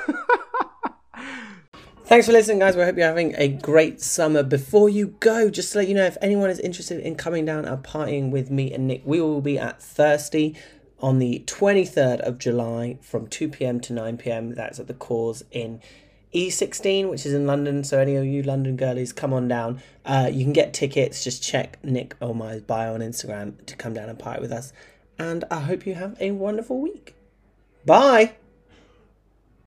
Thanks 2.04 2.26
for 2.26 2.32
listening, 2.32 2.58
guys. 2.58 2.74
We 2.76 2.82
hope 2.82 2.96
you're 2.96 3.06
having 3.06 3.36
a 3.36 3.46
great 3.46 4.00
summer. 4.00 4.42
Before 4.42 4.88
you 4.88 5.14
go, 5.20 5.48
just 5.48 5.70
to 5.72 5.78
let 5.78 5.86
you 5.86 5.94
know, 5.94 6.04
if 6.04 6.16
anyone 6.20 6.50
is 6.50 6.58
interested 6.58 6.98
in 7.00 7.14
coming 7.14 7.44
down 7.44 7.64
and 7.66 7.80
partying 7.84 8.30
with 8.32 8.50
me 8.50 8.72
and 8.72 8.88
Nick, 8.88 9.02
we 9.04 9.20
will 9.20 9.40
be 9.40 9.56
at 9.60 9.80
Thirsty 9.80 10.56
on 11.00 11.18
the 11.18 11.42
23rd 11.46 12.20
of 12.20 12.38
July 12.38 12.98
from 13.00 13.26
2 13.26 13.48
pm 13.48 13.80
to 13.80 13.92
9 13.92 14.16
pm. 14.16 14.54
That's 14.54 14.78
at 14.78 14.86
the 14.86 14.94
Cause 14.94 15.44
in 15.50 15.80
E16, 16.34 17.08
which 17.08 17.26
is 17.26 17.32
in 17.32 17.46
London. 17.46 17.82
So, 17.84 17.98
any 17.98 18.16
of 18.16 18.24
you 18.24 18.42
London 18.42 18.76
girlies, 18.76 19.12
come 19.12 19.32
on 19.32 19.48
down. 19.48 19.82
Uh, 20.04 20.30
you 20.32 20.44
can 20.44 20.52
get 20.52 20.72
tickets. 20.72 21.24
Just 21.24 21.42
check 21.42 21.78
Nick 21.82 22.16
Olmey's 22.20 22.62
bio 22.62 22.94
on 22.94 23.00
Instagram 23.00 23.64
to 23.66 23.76
come 23.76 23.94
down 23.94 24.08
and 24.08 24.18
party 24.18 24.40
with 24.40 24.52
us. 24.52 24.72
And 25.18 25.44
I 25.50 25.60
hope 25.60 25.86
you 25.86 25.94
have 25.94 26.16
a 26.20 26.30
wonderful 26.30 26.80
week. 26.80 27.14
Bye. 27.84 28.36